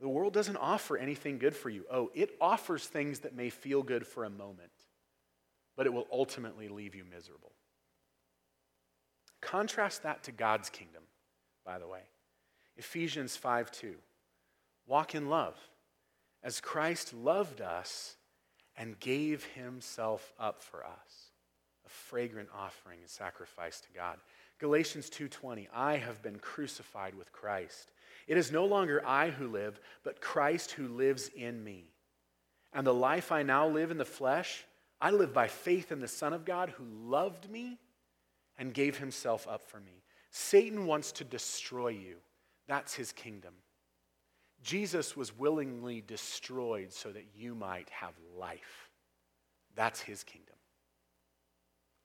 The 0.00 0.08
world 0.08 0.32
doesn't 0.32 0.56
offer 0.56 0.96
anything 0.96 1.38
good 1.38 1.54
for 1.54 1.68
you. 1.68 1.84
Oh, 1.90 2.10
it 2.14 2.30
offers 2.40 2.86
things 2.86 3.20
that 3.20 3.36
may 3.36 3.50
feel 3.50 3.82
good 3.82 4.06
for 4.06 4.24
a 4.24 4.30
moment, 4.30 4.72
but 5.76 5.86
it 5.86 5.92
will 5.92 6.06
ultimately 6.10 6.68
leave 6.68 6.94
you 6.94 7.04
miserable. 7.04 7.52
Contrast 9.42 10.02
that 10.02 10.22
to 10.24 10.32
God's 10.32 10.70
kingdom, 10.70 11.02
by 11.64 11.78
the 11.78 11.86
way. 11.86 12.02
Ephesians 12.76 13.36
5 13.36 13.70
2. 13.70 13.94
Walk 14.86 15.14
in 15.14 15.28
love, 15.28 15.56
as 16.42 16.60
Christ 16.60 17.12
loved 17.12 17.60
us 17.60 18.16
and 18.76 18.98
gave 18.98 19.44
himself 19.44 20.32
up 20.38 20.62
for 20.62 20.84
us, 20.84 21.29
fragrant 21.90 22.48
offering 22.54 23.00
and 23.00 23.08
sacrifice 23.08 23.80
to 23.80 23.92
God. 23.92 24.18
Galatians 24.58 25.10
2:20 25.10 25.68
I 25.72 25.96
have 25.96 26.22
been 26.22 26.38
crucified 26.38 27.14
with 27.14 27.32
Christ. 27.32 27.92
It 28.26 28.36
is 28.36 28.52
no 28.52 28.64
longer 28.64 29.04
I 29.06 29.30
who 29.30 29.48
live, 29.48 29.80
but 30.02 30.20
Christ 30.20 30.72
who 30.72 30.88
lives 30.88 31.28
in 31.28 31.64
me. 31.64 31.92
And 32.72 32.86
the 32.86 32.94
life 32.94 33.32
I 33.32 33.42
now 33.42 33.66
live 33.66 33.90
in 33.90 33.98
the 33.98 34.04
flesh, 34.04 34.64
I 35.00 35.10
live 35.10 35.32
by 35.32 35.48
faith 35.48 35.90
in 35.90 36.00
the 36.00 36.08
Son 36.08 36.32
of 36.32 36.44
God 36.44 36.70
who 36.70 36.84
loved 36.84 37.50
me 37.50 37.78
and 38.58 38.74
gave 38.74 38.98
himself 38.98 39.48
up 39.48 39.62
for 39.62 39.80
me. 39.80 40.02
Satan 40.30 40.86
wants 40.86 41.12
to 41.12 41.24
destroy 41.24 41.88
you. 41.88 42.16
That's 42.68 42.94
his 42.94 43.10
kingdom. 43.10 43.54
Jesus 44.62 45.16
was 45.16 45.36
willingly 45.36 46.02
destroyed 46.02 46.92
so 46.92 47.10
that 47.10 47.34
you 47.34 47.54
might 47.54 47.88
have 47.90 48.12
life. 48.36 48.90
That's 49.74 50.00
his 50.00 50.22
kingdom. 50.22 50.59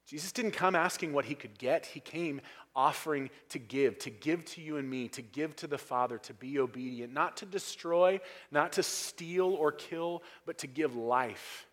Jesus 0.08 0.32
didn't 0.32 0.52
come 0.52 0.76
asking 0.76 1.13
what 1.13 1.26
he 1.26 1.34
could 1.34 1.58
get. 1.58 1.86
He 1.86 2.00
came 2.00 2.41
offering 2.76 3.30
to 3.50 3.58
give, 3.58 3.98
to 4.00 4.10
give 4.10 4.46
to 4.46 4.62
you 4.62 4.78
and 4.78 4.88
me, 4.88 5.08
to 5.10 5.22
give 5.22 5.56
to 5.58 5.68
the 5.68 5.78
Father, 5.78 6.18
to 6.20 6.34
be 6.34 6.60
obedient, 6.60 7.12
not 7.12 7.38
to 7.38 7.46
destroy, 7.46 8.20
not 8.52 8.74
to 8.74 8.84
steal 8.84 9.48
or 9.48 9.72
kill, 9.72 10.22
but 10.46 10.60
to 10.60 10.68
give 10.68 10.96
life. 10.96 11.65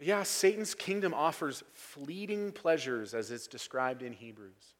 Yeah, 0.00 0.22
Satan's 0.24 0.74
kingdom 0.74 1.14
offers 1.14 1.62
fleeting 1.72 2.52
pleasures 2.52 3.14
as 3.14 3.30
it's 3.30 3.46
described 3.46 4.02
in 4.02 4.12
Hebrews. 4.12 4.74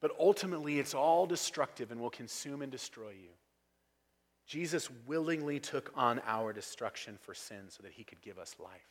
But 0.00 0.12
ultimately, 0.18 0.78
it's 0.78 0.94
all 0.94 1.26
destructive 1.26 1.90
and 1.90 2.00
will 2.00 2.10
consume 2.10 2.62
and 2.62 2.70
destroy 2.70 3.10
you. 3.10 3.30
Jesus 4.46 4.88
willingly 5.06 5.58
took 5.58 5.92
on 5.94 6.20
our 6.26 6.52
destruction 6.52 7.18
for 7.20 7.34
sin 7.34 7.68
so 7.68 7.82
that 7.82 7.92
he 7.92 8.04
could 8.04 8.20
give 8.22 8.38
us 8.38 8.56
life. 8.58 8.88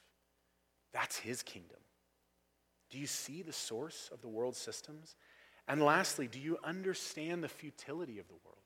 That's 0.92 1.18
his 1.18 1.42
kingdom. 1.44 1.78
Do 2.94 3.00
you 3.00 3.08
see 3.08 3.42
the 3.42 3.52
source 3.52 4.12
of 4.14 4.22
the 4.22 4.28
world's 4.28 4.60
systems? 4.60 5.16
And 5.68 5.82
lastly, 5.82 6.28
do 6.28 6.38
you 6.38 6.60
understand 6.64 7.44
the 7.44 7.50
futility 7.50 8.20
of 8.20 8.28
the 8.28 8.36
world? 8.46 8.60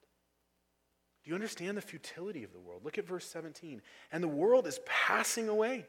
Do 1.24 1.30
you 1.30 1.36
understand 1.36 1.78
the 1.78 1.82
futility 1.82 2.44
of 2.44 2.52
the 2.52 2.60
world? 2.60 2.84
Look 2.84 2.98
at 2.98 3.08
verse 3.08 3.26
17. 3.26 3.82
And 4.12 4.22
the 4.22 4.28
world 4.28 4.68
is 4.68 4.82
passing 4.86 5.48
away. 5.48 5.86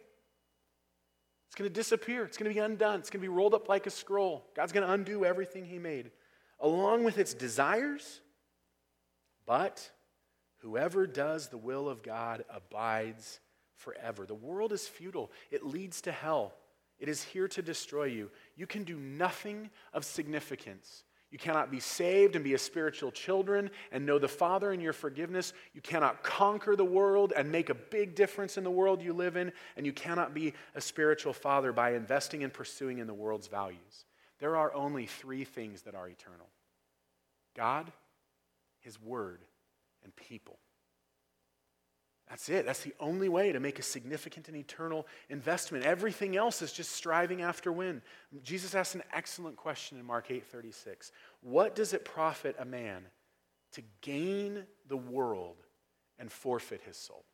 It's 1.48 1.56
going 1.56 1.68
to 1.68 1.74
disappear. 1.74 2.24
It's 2.24 2.36
going 2.36 2.48
to 2.48 2.54
be 2.54 2.60
undone. 2.60 3.00
It's 3.00 3.10
going 3.10 3.20
to 3.20 3.28
be 3.28 3.34
rolled 3.34 3.54
up 3.54 3.68
like 3.68 3.88
a 3.88 3.90
scroll. 3.90 4.46
God's 4.54 4.70
going 4.70 4.86
to 4.86 4.92
undo 4.92 5.24
everything 5.24 5.64
He 5.64 5.80
made, 5.80 6.12
along 6.60 7.02
with 7.02 7.18
its 7.18 7.34
desires. 7.34 8.20
But 9.46 9.90
whoever 10.58 11.08
does 11.08 11.48
the 11.48 11.58
will 11.58 11.88
of 11.88 12.04
God 12.04 12.44
abides 12.48 13.40
forever. 13.74 14.26
The 14.26 14.34
world 14.34 14.72
is 14.72 14.86
futile, 14.86 15.32
it 15.50 15.66
leads 15.66 16.02
to 16.02 16.12
hell. 16.12 16.54
It 16.98 17.08
is 17.08 17.22
here 17.22 17.48
to 17.48 17.62
destroy 17.62 18.04
you. 18.04 18.30
You 18.56 18.66
can 18.66 18.84
do 18.84 18.98
nothing 18.98 19.70
of 19.92 20.04
significance. 20.04 21.04
You 21.30 21.38
cannot 21.38 21.70
be 21.70 21.78
saved 21.78 22.36
and 22.36 22.44
be 22.44 22.54
a 22.54 22.58
spiritual 22.58 23.12
children 23.12 23.70
and 23.92 24.06
know 24.06 24.18
the 24.18 24.28
Father 24.28 24.72
in 24.72 24.80
your 24.80 24.94
forgiveness. 24.94 25.52
You 25.74 25.82
cannot 25.82 26.22
conquer 26.22 26.74
the 26.74 26.84
world 26.84 27.34
and 27.36 27.52
make 27.52 27.68
a 27.68 27.74
big 27.74 28.14
difference 28.14 28.56
in 28.56 28.64
the 28.64 28.70
world 28.70 29.02
you 29.02 29.12
live 29.12 29.36
in. 29.36 29.52
And 29.76 29.84
you 29.84 29.92
cannot 29.92 30.32
be 30.32 30.54
a 30.74 30.80
spiritual 30.80 31.34
father 31.34 31.72
by 31.72 31.94
investing 31.94 32.44
and 32.44 32.52
pursuing 32.52 32.98
in 32.98 33.06
the 33.06 33.14
world's 33.14 33.46
values. 33.46 34.06
There 34.38 34.56
are 34.56 34.72
only 34.72 35.06
three 35.06 35.44
things 35.44 35.82
that 35.82 35.94
are 35.94 36.08
eternal 36.08 36.48
God, 37.54 37.92
His 38.80 39.00
Word, 39.00 39.40
and 40.02 40.14
people. 40.16 40.58
That's 42.28 42.48
it. 42.50 42.66
That's 42.66 42.82
the 42.82 42.94
only 43.00 43.28
way 43.28 43.52
to 43.52 43.60
make 43.60 43.78
a 43.78 43.82
significant 43.82 44.48
and 44.48 44.56
eternal 44.56 45.06
investment. 45.30 45.84
Everything 45.84 46.36
else 46.36 46.60
is 46.60 46.72
just 46.72 46.92
striving 46.92 47.40
after 47.40 47.72
win. 47.72 48.02
Jesus 48.42 48.74
asked 48.74 48.94
an 48.94 49.02
excellent 49.12 49.56
question 49.56 49.98
in 49.98 50.04
Mark 50.04 50.30
8:36. 50.30 51.10
What 51.40 51.74
does 51.74 51.94
it 51.94 52.04
profit 52.04 52.54
a 52.58 52.64
man 52.64 53.06
to 53.72 53.82
gain 54.02 54.66
the 54.86 54.96
world 54.96 55.56
and 56.18 56.30
forfeit 56.30 56.82
his 56.82 56.96
soul? 56.96 57.24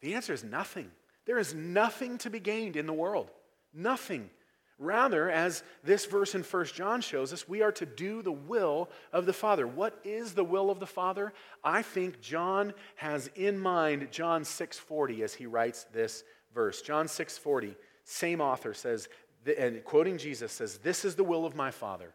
The 0.00 0.14
answer 0.14 0.34
is 0.34 0.44
nothing. 0.44 0.92
There 1.24 1.38
is 1.38 1.54
nothing 1.54 2.18
to 2.18 2.30
be 2.30 2.40
gained 2.40 2.76
in 2.76 2.86
the 2.86 2.92
world. 2.92 3.30
Nothing. 3.72 4.30
Rather, 4.78 5.30
as 5.30 5.62
this 5.84 6.04
verse 6.04 6.34
in 6.34 6.42
1 6.42 6.64
John 6.66 7.00
shows 7.00 7.32
us, 7.32 7.48
we 7.48 7.62
are 7.62 7.72
to 7.72 7.86
do 7.86 8.22
the 8.22 8.32
will 8.32 8.90
of 9.12 9.24
the 9.24 9.32
Father. 9.32 9.66
What 9.66 10.00
is 10.02 10.34
the 10.34 10.44
will 10.44 10.68
of 10.68 10.80
the 10.80 10.86
Father? 10.86 11.32
I 11.62 11.82
think 11.82 12.20
John 12.20 12.74
has 12.96 13.30
in 13.36 13.58
mind 13.58 14.10
John 14.10 14.42
6:40 14.42 15.22
as 15.22 15.34
he 15.34 15.46
writes 15.46 15.84
this 15.92 16.24
verse. 16.52 16.82
John 16.82 17.06
6:40, 17.06 17.76
same 18.02 18.40
author 18.40 18.74
says, 18.74 19.08
and 19.46 19.84
quoting 19.84 20.18
Jesus 20.18 20.52
says, 20.52 20.78
"This 20.78 21.04
is 21.04 21.14
the 21.14 21.24
will 21.24 21.46
of 21.46 21.54
my 21.54 21.70
Father, 21.70 22.12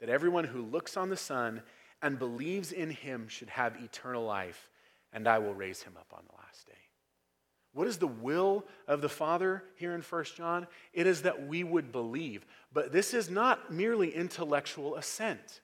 that 0.00 0.08
everyone 0.08 0.44
who 0.44 0.62
looks 0.62 0.96
on 0.96 1.10
the 1.10 1.16
Son 1.16 1.62
and 2.00 2.18
believes 2.18 2.72
in 2.72 2.90
him 2.90 3.28
should 3.28 3.50
have 3.50 3.76
eternal 3.82 4.24
life, 4.24 4.70
and 5.12 5.28
I 5.28 5.38
will 5.38 5.54
raise 5.54 5.82
him 5.82 5.96
up 5.98 6.12
on 6.12 6.24
the 6.26 6.36
last 6.36 6.66
day." 6.66 6.72
What 7.74 7.86
is 7.86 7.96
the 7.96 8.06
will 8.06 8.64
of 8.86 9.00
the 9.00 9.08
Father 9.08 9.64
here 9.76 9.94
in 9.94 10.02
1 10.02 10.24
John? 10.36 10.66
It 10.92 11.06
is 11.06 11.22
that 11.22 11.46
we 11.46 11.64
would 11.64 11.90
believe. 11.90 12.44
But 12.72 12.92
this 12.92 13.14
is 13.14 13.30
not 13.30 13.72
merely 13.72 14.14
intellectual 14.14 14.96
assent. 14.96 15.62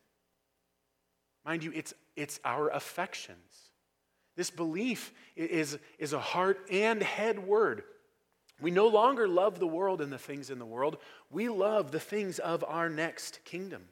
Mind 1.44 1.62
you, 1.62 1.72
it's, 1.74 1.92
it's 2.16 2.40
our 2.44 2.70
affections. 2.70 3.70
This 4.36 4.50
belief 4.50 5.12
is, 5.36 5.78
is 5.98 6.12
a 6.12 6.20
heart 6.20 6.60
and 6.70 7.02
head 7.02 7.38
word. 7.38 7.82
We 8.60 8.70
no 8.70 8.88
longer 8.88 9.28
love 9.28 9.58
the 9.58 9.66
world 9.66 10.00
and 10.00 10.12
the 10.12 10.18
things 10.18 10.50
in 10.50 10.58
the 10.58 10.66
world. 10.66 10.98
We 11.30 11.48
love 11.48 11.90
the 11.90 12.00
things 12.00 12.38
of 12.38 12.64
our 12.66 12.88
next 12.88 13.40
kingdom, 13.44 13.84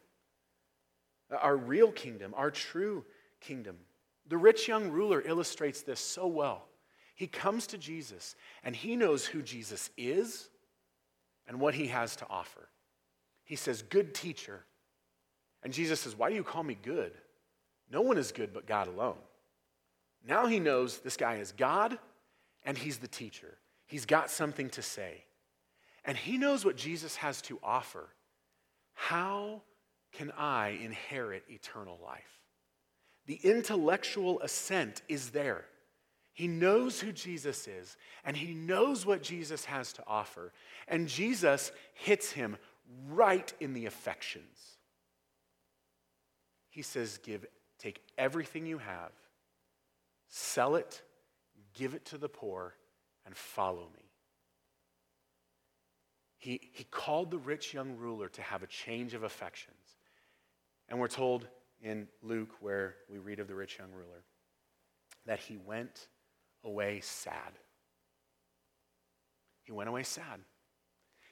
our 1.31 1.57
real 1.57 1.93
kingdom, 1.93 2.35
our 2.37 2.51
true 2.51 3.05
kingdom. 3.41 3.77
The 4.29 4.37
rich 4.37 4.67
young 4.67 4.91
ruler 4.91 5.21
illustrates 5.21 5.83
this 5.83 6.01
so 6.01 6.27
well. 6.27 6.67
He 7.17 7.27
comes 7.27 7.67
to 7.69 7.79
Jesus 7.79 8.37
and 8.63 8.77
he 8.77 8.95
knows 8.95 9.27
who 9.27 9.43
Jesus 9.43 9.91
is 9.97 10.49
and 11.49 11.59
what 11.59 11.75
he 11.75 11.89
has 11.89 12.15
to 12.17 12.27
offer. 12.29 12.69
He 13.45 13.57
says, 13.57 13.83
Good 13.83 14.15
teacher. 14.15 14.65
And 15.65 15.73
Jesus 15.73 16.01
says, 16.01 16.15
Why 16.15 16.29
do 16.29 16.37
you 16.37 16.45
call 16.45 16.63
me 16.63 16.77
good? 16.81 17.13
No 17.91 18.03
one 18.03 18.19
is 18.19 18.33
good 18.33 18.53
but 18.53 18.67
God 18.67 18.87
alone. 18.87 19.17
Now 20.27 20.47
he 20.47 20.61
knows 20.61 20.99
this 20.99 21.17
guy 21.17 21.37
is 21.37 21.53
God 21.53 21.99
and 22.65 22.77
he's 22.77 22.99
the 22.99 23.09
teacher. 23.09 23.57
He's 23.87 24.05
got 24.05 24.31
something 24.31 24.69
to 24.71 24.83
say. 24.83 25.25
And 26.05 26.19
he 26.19 26.37
knows 26.37 26.65
what 26.65 26.77
Jesus 26.77 27.17
has 27.17 27.41
to 27.43 27.59
offer. 27.63 28.09
How 28.93 29.63
can 30.13 30.33
I 30.33 30.79
inherit 30.83 31.45
eternal 31.49 31.99
life? 32.05 32.41
The 33.27 33.41
intellectual 33.43 34.41
assent 34.41 35.03
is 35.09 35.31
there. 35.31 35.65
He 36.37 36.49
knows 36.49 37.01
who 37.01 37.13
Jesus 37.13 37.67
is, 37.67 37.97
and 38.23 38.37
he 38.37 38.53
knows 38.53 39.07
what 39.07 39.23
Jesus 39.23 39.65
has 39.65 39.95
to 39.95 40.03
offer. 40.07 40.53
And 40.87 41.09
Jesus 41.09 41.73
hits 41.95 42.31
him 42.31 42.59
right 43.09 43.51
in 43.59 43.73
the 43.73 43.87
affections. 43.87 44.77
He 46.69 46.83
says, 46.83 47.19
Give, 47.25 47.47
take 47.79 48.03
everything 48.19 48.67
you 48.67 48.77
have, 48.77 49.13
sell 50.29 50.75
it, 50.75 51.01
give 51.73 51.95
it 51.95 52.05
to 52.07 52.19
the 52.19 52.29
poor, 52.29 52.75
and 53.25 53.35
follow 53.35 53.89
me. 53.97 54.11
He, 56.37 56.61
he 56.75 56.85
called 56.85 57.31
the 57.31 57.39
rich 57.39 57.73
young 57.73 57.97
ruler 57.97 58.29
to 58.29 58.43
have 58.43 58.63
a 58.63 58.67
change 58.67 59.15
of 59.15 59.23
affections. 59.23 59.97
And 60.91 61.01
we're 61.01 61.09
told 61.09 61.49
in 61.81 62.09
Luke, 62.23 62.51
where 62.61 62.97
we 63.09 63.17
read 63.17 63.41
of 63.41 63.49
the 63.49 63.55
rich 63.55 63.79
young 63.79 63.93
ruler, 63.93 64.23
that 65.25 65.39
he 65.39 65.57
went 65.57 66.09
away 66.67 67.01
sad. 67.01 67.59
He 69.63 69.73
went 69.73 69.89
away 69.89 70.03
sad. 70.03 70.41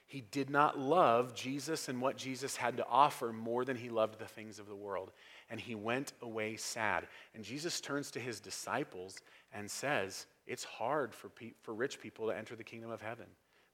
He 0.07 0.21
did 0.21 0.49
not 0.49 0.77
love 0.77 1.33
Jesus 1.33 1.89
and 1.89 1.99
what 1.99 2.17
Jesus 2.17 2.55
had 2.55 2.77
to 2.77 2.85
offer 2.87 3.33
more 3.33 3.65
than 3.65 3.75
he 3.75 3.89
loved 3.89 4.19
the 4.19 4.25
things 4.25 4.59
of 4.59 4.67
the 4.67 4.75
world. 4.75 5.11
And 5.49 5.59
he 5.59 5.73
went 5.73 6.13
away 6.21 6.57
sad. 6.57 7.07
And 7.33 7.43
Jesus 7.43 7.81
turns 7.81 8.11
to 8.11 8.19
his 8.19 8.39
disciples 8.39 9.17
and 9.51 9.69
says, 9.69 10.27
It's 10.45 10.63
hard 10.63 11.13
for, 11.13 11.29
pe- 11.29 11.53
for 11.61 11.73
rich 11.73 11.99
people 11.99 12.27
to 12.27 12.37
enter 12.37 12.55
the 12.55 12.63
kingdom 12.63 12.91
of 12.91 13.01
heaven. 13.01 13.25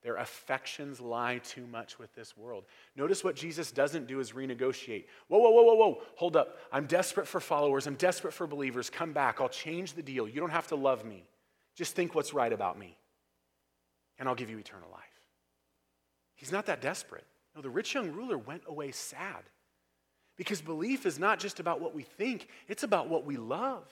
Their 0.03 0.15
affections 0.15 0.99
lie 0.99 1.39
too 1.43 1.67
much 1.67 1.99
with 1.99 2.13
this 2.15 2.35
world. 2.35 2.63
Notice 2.95 3.23
what 3.23 3.35
Jesus 3.35 3.71
doesn't 3.71 4.07
do 4.07 4.19
is 4.19 4.31
renegotiate. 4.31 5.05
Whoa, 5.27 5.37
whoa, 5.37 5.51
whoa, 5.51 5.63
whoa, 5.63 5.75
whoa. 5.75 6.01
Hold 6.15 6.35
up. 6.35 6.57
I'm 6.71 6.85
desperate 6.85 7.27
for 7.27 7.39
followers. 7.39 7.85
I'm 7.85 7.95
desperate 7.95 8.33
for 8.33 8.47
believers. 8.47 8.89
Come 8.89 9.11
back. 9.11 9.39
I'll 9.39 9.49
change 9.49 9.93
the 9.93 10.01
deal. 10.01 10.27
You 10.27 10.39
don't 10.39 10.49
have 10.49 10.67
to 10.67 10.75
love 10.75 11.05
me. 11.05 11.25
Just 11.75 11.95
think 11.95 12.13
what's 12.13 12.33
right 12.33 12.51
about 12.51 12.77
me, 12.77 12.97
and 14.19 14.27
I'll 14.27 14.35
give 14.35 14.49
you 14.49 14.57
eternal 14.57 14.89
life. 14.91 15.01
He's 16.35 16.51
not 16.51 16.65
that 16.65 16.81
desperate. 16.81 17.25
No, 17.55 17.61
the 17.61 17.69
rich 17.69 17.93
young 17.93 18.11
ruler 18.11 18.37
went 18.37 18.63
away 18.67 18.91
sad 18.91 19.43
because 20.37 20.61
belief 20.61 21.05
is 21.05 21.19
not 21.19 21.39
just 21.39 21.59
about 21.59 21.81
what 21.81 21.93
we 21.93 22.03
think, 22.03 22.47
it's 22.67 22.83
about 22.83 23.09
what 23.09 23.25
we 23.25 23.37
love. 23.37 23.85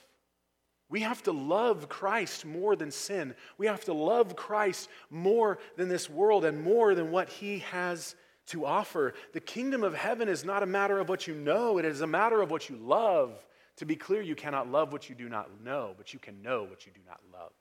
We 0.88 1.00
have 1.02 1.22
to 1.22 1.32
love 1.32 1.88
Christ 1.88 2.44
more 2.44 2.74
than 2.74 2.90
sin. 2.90 3.34
We 3.58 3.66
have 3.66 3.84
to 3.84 3.92
love 3.92 4.34
Christ 4.34 4.88
more 5.08 5.58
than 5.76 5.88
this 5.88 6.10
world 6.10 6.44
and 6.44 6.60
more 6.60 6.96
than 6.96 7.12
what 7.12 7.28
he 7.28 7.60
has 7.70 8.16
to 8.46 8.66
offer. 8.66 9.14
The 9.32 9.40
kingdom 9.40 9.84
of 9.84 9.94
heaven 9.94 10.28
is 10.28 10.44
not 10.44 10.64
a 10.64 10.66
matter 10.66 10.98
of 10.98 11.08
what 11.08 11.28
you 11.28 11.34
know, 11.36 11.78
it 11.78 11.84
is 11.84 12.00
a 12.00 12.06
matter 12.06 12.42
of 12.42 12.50
what 12.50 12.68
you 12.68 12.76
love. 12.76 13.32
To 13.76 13.86
be 13.86 13.94
clear, 13.94 14.20
you 14.20 14.34
cannot 14.34 14.68
love 14.70 14.92
what 14.92 15.08
you 15.08 15.14
do 15.14 15.28
not 15.28 15.62
know, 15.62 15.94
but 15.96 16.12
you 16.12 16.18
can 16.18 16.42
know 16.42 16.64
what 16.64 16.84
you 16.84 16.92
do 16.92 17.00
not 17.06 17.20
love. 17.32 17.52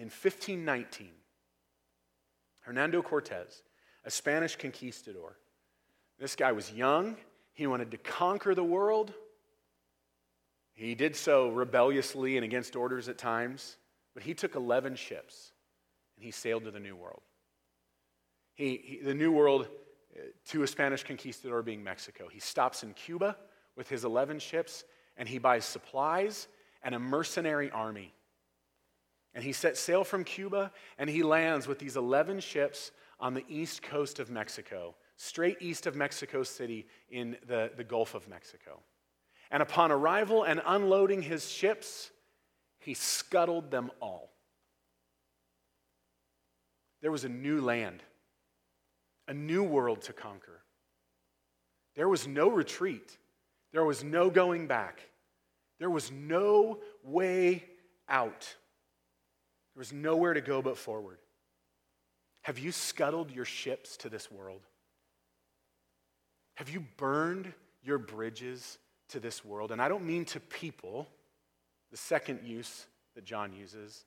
In 0.00 0.06
1519, 0.06 1.10
Hernando 2.62 3.02
Cortez, 3.02 3.62
a 4.02 4.10
Spanish 4.10 4.56
conquistador, 4.56 5.36
this 6.18 6.34
guy 6.34 6.52
was 6.52 6.72
young, 6.72 7.18
he 7.52 7.66
wanted 7.66 7.90
to 7.90 7.98
conquer 7.98 8.54
the 8.54 8.64
world. 8.64 9.12
He 10.72 10.94
did 10.94 11.14
so 11.14 11.50
rebelliously 11.50 12.38
and 12.38 12.46
against 12.46 12.76
orders 12.76 13.10
at 13.10 13.18
times, 13.18 13.76
but 14.14 14.22
he 14.22 14.32
took 14.32 14.54
11 14.54 14.96
ships 14.96 15.52
and 16.16 16.24
he 16.24 16.30
sailed 16.30 16.64
to 16.64 16.70
the 16.70 16.80
New 16.80 16.96
World. 16.96 17.20
He, 18.54 18.80
he, 18.82 19.00
the 19.04 19.12
New 19.12 19.32
World 19.32 19.68
uh, 20.16 20.20
to 20.46 20.62
a 20.62 20.66
Spanish 20.66 21.04
conquistador 21.04 21.60
being 21.62 21.84
Mexico. 21.84 22.26
He 22.32 22.40
stops 22.40 22.84
in 22.84 22.94
Cuba 22.94 23.36
with 23.76 23.90
his 23.90 24.04
11 24.04 24.38
ships 24.38 24.84
and 25.18 25.28
he 25.28 25.36
buys 25.36 25.66
supplies 25.66 26.48
and 26.82 26.94
a 26.94 26.98
mercenary 26.98 27.70
army. 27.70 28.14
And 29.34 29.44
he 29.44 29.52
sets 29.52 29.80
sail 29.80 30.04
from 30.04 30.24
Cuba 30.24 30.72
and 30.98 31.08
he 31.08 31.22
lands 31.22 31.66
with 31.68 31.78
these 31.78 31.96
11 31.96 32.40
ships 32.40 32.90
on 33.20 33.34
the 33.34 33.44
east 33.48 33.82
coast 33.82 34.18
of 34.18 34.30
Mexico, 34.30 34.94
straight 35.16 35.58
east 35.60 35.86
of 35.86 35.94
Mexico 35.94 36.42
City 36.42 36.86
in 37.10 37.36
the, 37.46 37.70
the 37.76 37.84
Gulf 37.84 38.14
of 38.14 38.28
Mexico. 38.28 38.80
And 39.50 39.62
upon 39.62 39.92
arrival 39.92 40.44
and 40.44 40.60
unloading 40.64 41.22
his 41.22 41.50
ships, 41.50 42.10
he 42.78 42.94
scuttled 42.94 43.70
them 43.70 43.90
all. 44.00 44.30
There 47.02 47.12
was 47.12 47.24
a 47.24 47.28
new 47.28 47.60
land, 47.60 48.02
a 49.28 49.34
new 49.34 49.62
world 49.62 50.02
to 50.02 50.12
conquer. 50.12 50.60
There 51.96 52.08
was 52.08 52.26
no 52.26 52.48
retreat, 52.48 53.18
there 53.72 53.84
was 53.84 54.04
no 54.04 54.30
going 54.30 54.66
back, 54.66 55.00
there 55.78 55.90
was 55.90 56.10
no 56.10 56.78
way 57.02 57.64
out. 58.08 58.54
There 59.80 59.82
was 59.82 59.92
nowhere 59.94 60.34
to 60.34 60.42
go 60.42 60.60
but 60.60 60.76
forward. 60.76 61.16
Have 62.42 62.58
you 62.58 62.70
scuttled 62.70 63.30
your 63.30 63.46
ships 63.46 63.96
to 63.96 64.10
this 64.10 64.30
world? 64.30 64.60
Have 66.56 66.68
you 66.68 66.84
burned 66.98 67.50
your 67.82 67.96
bridges 67.96 68.76
to 69.10 69.20
this 69.20 69.44
world. 69.44 69.72
And 69.72 69.80
I 69.80 69.88
don't 69.88 70.04
mean 70.04 70.24
to 70.26 70.40
people, 70.40 71.08
the 71.90 71.96
second 71.96 72.40
use 72.44 72.86
that 73.14 73.24
John 73.24 73.52
uses, 73.52 74.04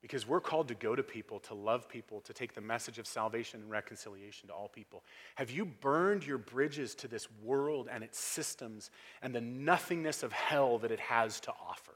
because 0.00 0.26
we're 0.26 0.40
called 0.40 0.68
to 0.68 0.74
go 0.74 0.96
to 0.96 1.02
people, 1.02 1.38
to 1.40 1.54
love 1.54 1.88
people, 1.88 2.20
to 2.22 2.32
take 2.32 2.54
the 2.54 2.60
message 2.60 2.98
of 2.98 3.06
salvation 3.06 3.60
and 3.60 3.70
reconciliation 3.70 4.48
to 4.48 4.54
all 4.54 4.68
people. 4.68 5.04
Have 5.36 5.50
you 5.50 5.64
burned 5.64 6.26
your 6.26 6.38
bridges 6.38 6.94
to 6.96 7.08
this 7.08 7.28
world 7.42 7.88
and 7.90 8.02
its 8.02 8.18
systems 8.18 8.90
and 9.22 9.32
the 9.32 9.40
nothingness 9.40 10.24
of 10.24 10.32
hell 10.32 10.78
that 10.78 10.90
it 10.90 11.00
has 11.00 11.38
to 11.40 11.52
offer? 11.52 11.94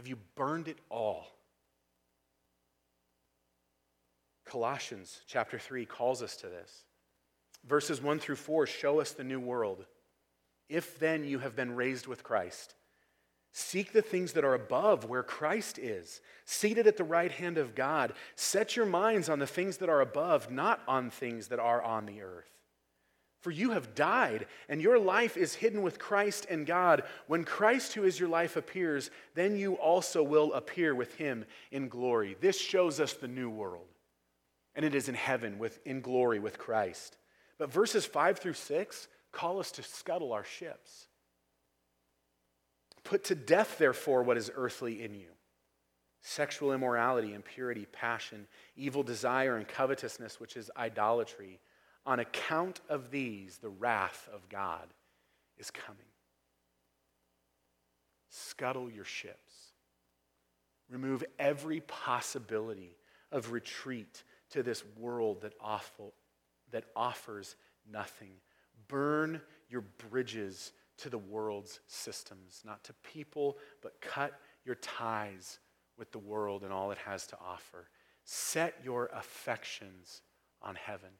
Have 0.00 0.08
you 0.08 0.16
burned 0.34 0.66
it 0.66 0.78
all? 0.88 1.26
Colossians 4.46 5.20
chapter 5.26 5.58
3 5.58 5.84
calls 5.84 6.22
us 6.22 6.36
to 6.36 6.46
this. 6.46 6.84
Verses 7.68 8.00
1 8.00 8.18
through 8.18 8.36
4 8.36 8.66
show 8.66 8.98
us 8.98 9.12
the 9.12 9.24
new 9.24 9.38
world. 9.38 9.84
If 10.70 10.98
then 10.98 11.24
you 11.24 11.40
have 11.40 11.54
been 11.54 11.76
raised 11.76 12.06
with 12.06 12.24
Christ, 12.24 12.76
seek 13.52 13.92
the 13.92 14.00
things 14.00 14.32
that 14.32 14.44
are 14.44 14.54
above 14.54 15.04
where 15.04 15.22
Christ 15.22 15.78
is, 15.78 16.22
seated 16.46 16.86
at 16.86 16.96
the 16.96 17.04
right 17.04 17.30
hand 17.30 17.58
of 17.58 17.74
God. 17.74 18.14
Set 18.36 18.76
your 18.76 18.86
minds 18.86 19.28
on 19.28 19.38
the 19.38 19.46
things 19.46 19.76
that 19.76 19.90
are 19.90 20.00
above, 20.00 20.50
not 20.50 20.80
on 20.88 21.10
things 21.10 21.48
that 21.48 21.58
are 21.58 21.82
on 21.82 22.06
the 22.06 22.22
earth. 22.22 22.59
For 23.40 23.50
you 23.50 23.70
have 23.70 23.94
died, 23.94 24.46
and 24.68 24.82
your 24.82 24.98
life 24.98 25.36
is 25.36 25.54
hidden 25.54 25.80
with 25.80 25.98
Christ 25.98 26.44
in 26.46 26.64
God. 26.64 27.04
When 27.26 27.44
Christ, 27.44 27.94
who 27.94 28.04
is 28.04 28.20
your 28.20 28.28
life, 28.28 28.56
appears, 28.56 29.10
then 29.34 29.56
you 29.56 29.74
also 29.74 30.22
will 30.22 30.52
appear 30.52 30.94
with 30.94 31.14
him 31.14 31.46
in 31.70 31.88
glory. 31.88 32.36
This 32.40 32.60
shows 32.60 33.00
us 33.00 33.14
the 33.14 33.28
new 33.28 33.48
world, 33.48 33.88
and 34.74 34.84
it 34.84 34.94
is 34.94 35.08
in 35.08 35.14
heaven 35.14 35.58
with, 35.58 35.80
in 35.86 36.02
glory 36.02 36.38
with 36.38 36.58
Christ. 36.58 37.16
But 37.56 37.72
verses 37.72 38.04
5 38.04 38.38
through 38.38 38.54
6 38.54 39.08
call 39.32 39.60
us 39.60 39.70
to 39.72 39.82
scuttle 39.82 40.32
our 40.32 40.44
ships. 40.44 41.06
Put 43.04 43.24
to 43.24 43.34
death, 43.34 43.78
therefore, 43.78 44.22
what 44.22 44.36
is 44.36 44.50
earthly 44.54 45.02
in 45.02 45.14
you 45.14 45.28
sexual 46.22 46.74
immorality, 46.74 47.32
impurity, 47.32 47.86
passion, 47.92 48.46
evil 48.76 49.02
desire, 49.02 49.56
and 49.56 49.66
covetousness, 49.66 50.38
which 50.38 50.56
is 50.56 50.70
idolatry. 50.76 51.58
On 52.10 52.18
account 52.18 52.80
of 52.88 53.12
these, 53.12 53.58
the 53.58 53.68
wrath 53.68 54.28
of 54.34 54.48
God 54.48 54.88
is 55.58 55.70
coming. 55.70 56.00
Scuttle 58.28 58.90
your 58.90 59.04
ships. 59.04 59.52
Remove 60.88 61.22
every 61.38 61.82
possibility 61.82 62.96
of 63.30 63.52
retreat 63.52 64.24
to 64.50 64.64
this 64.64 64.82
world 64.98 65.42
that, 65.42 65.52
awful, 65.60 66.12
that 66.72 66.86
offers 66.96 67.54
nothing 67.88 68.32
burn 68.88 69.40
your 69.68 69.84
bridges 70.10 70.72
to 70.98 71.08
the 71.08 71.18
world's 71.18 71.78
systems, 71.86 72.60
not 72.66 72.82
to 72.82 72.92
people, 73.04 73.56
but 73.82 74.00
cut 74.00 74.32
your 74.64 74.74
ties 74.74 75.60
with 75.96 76.10
the 76.10 76.18
world 76.18 76.64
and 76.64 76.72
all 76.72 76.90
it 76.90 76.98
has 76.98 77.24
to 77.28 77.36
offer. 77.40 77.88
Set 78.24 78.74
your 78.82 79.08
affections 79.14 80.22
on 80.60 80.74
heaven, 80.74 81.10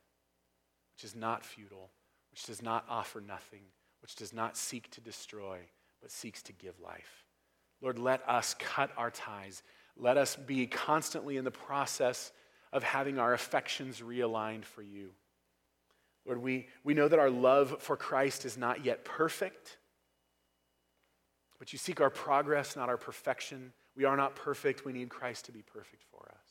which 1.00 1.08
is 1.08 1.16
not 1.16 1.46
futile, 1.46 1.88
which 2.30 2.44
does 2.44 2.60
not 2.60 2.84
offer 2.86 3.22
nothing, 3.22 3.62
which 4.02 4.16
does 4.16 4.34
not 4.34 4.54
seek 4.54 4.90
to 4.90 5.00
destroy, 5.00 5.58
but 6.02 6.10
seeks 6.10 6.42
to 6.42 6.52
give 6.52 6.78
life. 6.78 7.24
Lord, 7.80 7.98
let 7.98 8.20
us 8.28 8.54
cut 8.58 8.90
our 8.98 9.10
ties. 9.10 9.62
Let 9.96 10.18
us 10.18 10.36
be 10.36 10.66
constantly 10.66 11.38
in 11.38 11.44
the 11.44 11.50
process 11.50 12.32
of 12.70 12.82
having 12.82 13.18
our 13.18 13.32
affections 13.32 14.02
realigned 14.02 14.66
for 14.66 14.82
you. 14.82 15.12
Lord, 16.26 16.42
we, 16.42 16.68
we 16.84 16.92
know 16.92 17.08
that 17.08 17.18
our 17.18 17.30
love 17.30 17.76
for 17.80 17.96
Christ 17.96 18.44
is 18.44 18.58
not 18.58 18.84
yet 18.84 19.02
perfect, 19.02 19.78
but 21.58 21.72
you 21.72 21.78
seek 21.78 22.02
our 22.02 22.10
progress, 22.10 22.76
not 22.76 22.90
our 22.90 22.98
perfection. 22.98 23.72
We 23.96 24.04
are 24.04 24.18
not 24.18 24.36
perfect. 24.36 24.84
We 24.84 24.92
need 24.92 25.08
Christ 25.08 25.46
to 25.46 25.52
be 25.52 25.62
perfect 25.62 26.02
for 26.10 26.28
us. 26.30 26.46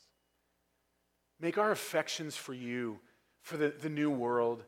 Make 1.38 1.56
our 1.56 1.70
affections 1.70 2.34
for 2.36 2.52
you, 2.52 2.98
for 3.42 3.56
the, 3.56 3.74
the 3.80 3.88
new 3.88 4.10
world. 4.10 4.64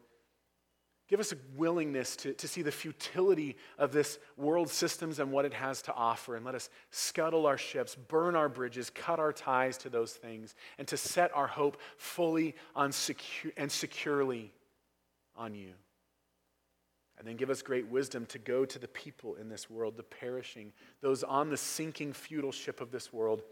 Give 1.08 1.20
us 1.20 1.32
a 1.32 1.36
willingness 1.56 2.16
to, 2.16 2.32
to 2.32 2.48
see 2.48 2.62
the 2.62 2.72
futility 2.72 3.56
of 3.76 3.92
this 3.92 4.18
world 4.38 4.70
systems 4.70 5.18
and 5.18 5.30
what 5.30 5.44
it 5.44 5.52
has 5.52 5.82
to 5.82 5.92
offer, 5.92 6.36
and 6.36 6.44
let 6.46 6.54
us 6.54 6.70
scuttle 6.90 7.46
our 7.46 7.58
ships, 7.58 7.94
burn 7.94 8.34
our 8.34 8.48
bridges, 8.48 8.88
cut 8.88 9.18
our 9.18 9.32
ties 9.32 9.76
to 9.78 9.90
those 9.90 10.12
things, 10.12 10.54
and 10.78 10.88
to 10.88 10.96
set 10.96 11.30
our 11.34 11.46
hope 11.46 11.76
fully 11.98 12.54
on 12.74 12.92
secu- 12.92 13.52
and 13.58 13.70
securely 13.70 14.52
on 15.36 15.54
you. 15.54 15.72
And 17.18 17.28
then 17.28 17.36
give 17.36 17.50
us 17.50 17.60
great 17.60 17.88
wisdom 17.88 18.24
to 18.26 18.38
go 18.38 18.64
to 18.64 18.78
the 18.78 18.88
people 18.88 19.34
in 19.34 19.48
this 19.48 19.68
world, 19.68 19.96
the 19.96 20.02
perishing, 20.02 20.72
those 21.02 21.22
on 21.22 21.50
the 21.50 21.56
sinking, 21.56 22.14
futile 22.14 22.52
ship 22.52 22.80
of 22.80 22.90
this 22.90 23.12
world, 23.12 23.42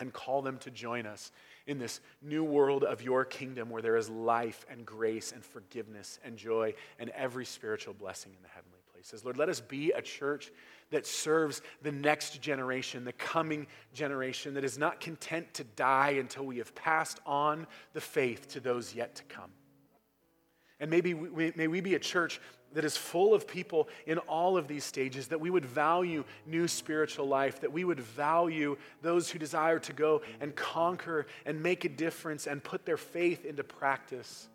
and 0.00 0.12
call 0.12 0.42
them 0.42 0.58
to 0.58 0.70
join 0.70 1.06
us 1.06 1.30
in 1.70 1.78
this 1.78 2.00
new 2.20 2.42
world 2.42 2.82
of 2.82 3.00
your 3.00 3.24
kingdom 3.24 3.70
where 3.70 3.80
there 3.80 3.96
is 3.96 4.10
life 4.10 4.66
and 4.68 4.84
grace 4.84 5.30
and 5.30 5.44
forgiveness 5.44 6.18
and 6.24 6.36
joy 6.36 6.74
and 6.98 7.10
every 7.10 7.44
spiritual 7.44 7.94
blessing 7.94 8.32
in 8.36 8.42
the 8.42 8.48
heavenly 8.48 8.80
places. 8.92 9.24
Lord, 9.24 9.36
let 9.36 9.48
us 9.48 9.60
be 9.60 9.92
a 9.92 10.02
church 10.02 10.50
that 10.90 11.06
serves 11.06 11.62
the 11.82 11.92
next 11.92 12.42
generation, 12.42 13.04
the 13.04 13.12
coming 13.12 13.68
generation, 13.94 14.54
that 14.54 14.64
is 14.64 14.78
not 14.78 15.00
content 15.00 15.54
to 15.54 15.64
die 15.76 16.16
until 16.18 16.44
we 16.44 16.58
have 16.58 16.74
passed 16.74 17.20
on 17.24 17.68
the 17.92 18.00
faith 18.00 18.48
to 18.48 18.58
those 18.58 18.92
yet 18.92 19.14
to 19.14 19.22
come. 19.24 19.52
And 20.80 20.90
maybe 20.90 21.14
we, 21.14 21.52
may 21.54 21.68
we 21.68 21.80
be 21.80 21.94
a 21.94 22.00
church 22.00 22.40
that 22.72 22.84
is 22.84 22.96
full 22.96 23.34
of 23.34 23.46
people 23.46 23.88
in 24.06 24.18
all 24.18 24.56
of 24.56 24.68
these 24.68 24.84
stages, 24.84 25.28
that 25.28 25.40
we 25.40 25.50
would 25.50 25.64
value 25.64 26.24
new 26.46 26.68
spiritual 26.68 27.26
life, 27.26 27.60
that 27.60 27.72
we 27.72 27.84
would 27.84 28.00
value 28.00 28.76
those 29.02 29.30
who 29.30 29.38
desire 29.38 29.78
to 29.80 29.92
go 29.92 30.22
and 30.40 30.54
conquer 30.54 31.26
and 31.44 31.62
make 31.62 31.84
a 31.84 31.88
difference 31.88 32.46
and 32.46 32.62
put 32.62 32.84
their 32.86 32.96
faith 32.96 33.44
into 33.44 33.64
practice. 33.64 34.48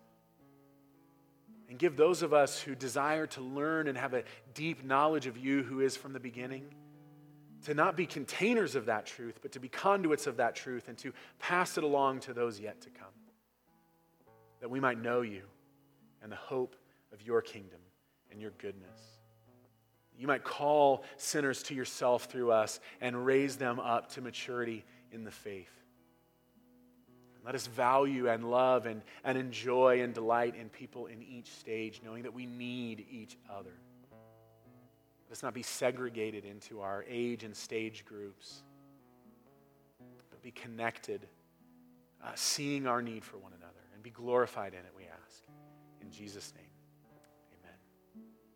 And 1.67 1.79
give 1.79 1.97
those 1.97 2.21
of 2.21 2.33
us 2.33 2.61
who 2.61 2.75
desire 2.75 3.25
to 3.27 3.41
learn 3.41 3.87
and 3.87 3.97
have 3.97 4.13
a 4.13 4.23
deep 4.53 4.85
knowledge 4.85 5.25
of 5.25 5.37
you 5.37 5.63
who 5.63 5.81
is 5.81 5.97
from 5.97 6.13
the 6.13 6.19
beginning 6.19 6.65
to 7.65 7.73
not 7.73 7.97
be 7.97 8.05
containers 8.05 8.75
of 8.75 8.85
that 8.85 9.07
truth, 9.07 9.39
but 9.41 9.51
to 9.53 9.59
be 9.59 9.67
conduits 9.67 10.27
of 10.27 10.37
that 10.37 10.55
truth 10.55 10.87
and 10.87 10.97
to 10.99 11.11
pass 11.39 11.77
it 11.79 11.83
along 11.83 12.19
to 12.19 12.33
those 12.33 12.59
yet 12.59 12.79
to 12.81 12.89
come. 12.91 13.07
That 14.61 14.69
we 14.69 14.79
might 14.79 15.01
know 15.01 15.21
you 15.21 15.41
and 16.21 16.31
the 16.31 16.35
hope 16.35 16.75
of 17.11 17.23
your 17.23 17.41
kingdom 17.41 17.79
and 18.35 18.41
your 18.41 18.51
goodness. 18.57 18.99
You 20.19 20.27
might 20.27 20.43
call 20.43 21.05
sinners 21.15 21.63
to 21.63 21.73
yourself 21.73 22.25
through 22.25 22.51
us 22.51 22.81
and 22.99 23.25
raise 23.25 23.55
them 23.55 23.79
up 23.79 24.09
to 24.11 24.21
maturity 24.21 24.83
in 25.13 25.23
the 25.23 25.31
faith. 25.31 25.71
Let 27.45 27.55
us 27.55 27.67
value 27.67 28.27
and 28.27 28.51
love 28.51 28.87
and, 28.87 29.01
and 29.23 29.37
enjoy 29.37 30.01
and 30.01 30.13
delight 30.13 30.55
in 30.55 30.67
people 30.67 31.05
in 31.05 31.23
each 31.23 31.47
stage, 31.47 32.01
knowing 32.03 32.23
that 32.23 32.33
we 32.33 32.45
need 32.45 33.05
each 33.09 33.37
other. 33.49 33.73
Let's 35.29 35.41
not 35.41 35.53
be 35.53 35.63
segregated 35.63 36.43
into 36.43 36.81
our 36.81 37.05
age 37.07 37.45
and 37.45 37.55
stage 37.55 38.03
groups, 38.03 38.63
but 40.29 40.41
be 40.41 40.51
connected, 40.51 41.25
uh, 42.21 42.31
seeing 42.35 42.85
our 42.85 43.01
need 43.01 43.23
for 43.23 43.37
one 43.37 43.53
another, 43.53 43.71
and 43.93 44.03
be 44.03 44.09
glorified 44.09 44.73
in 44.73 44.79
it, 44.79 44.91
we 44.97 45.03
ask. 45.03 45.43
In 46.01 46.11
Jesus' 46.11 46.51
name. 46.53 46.64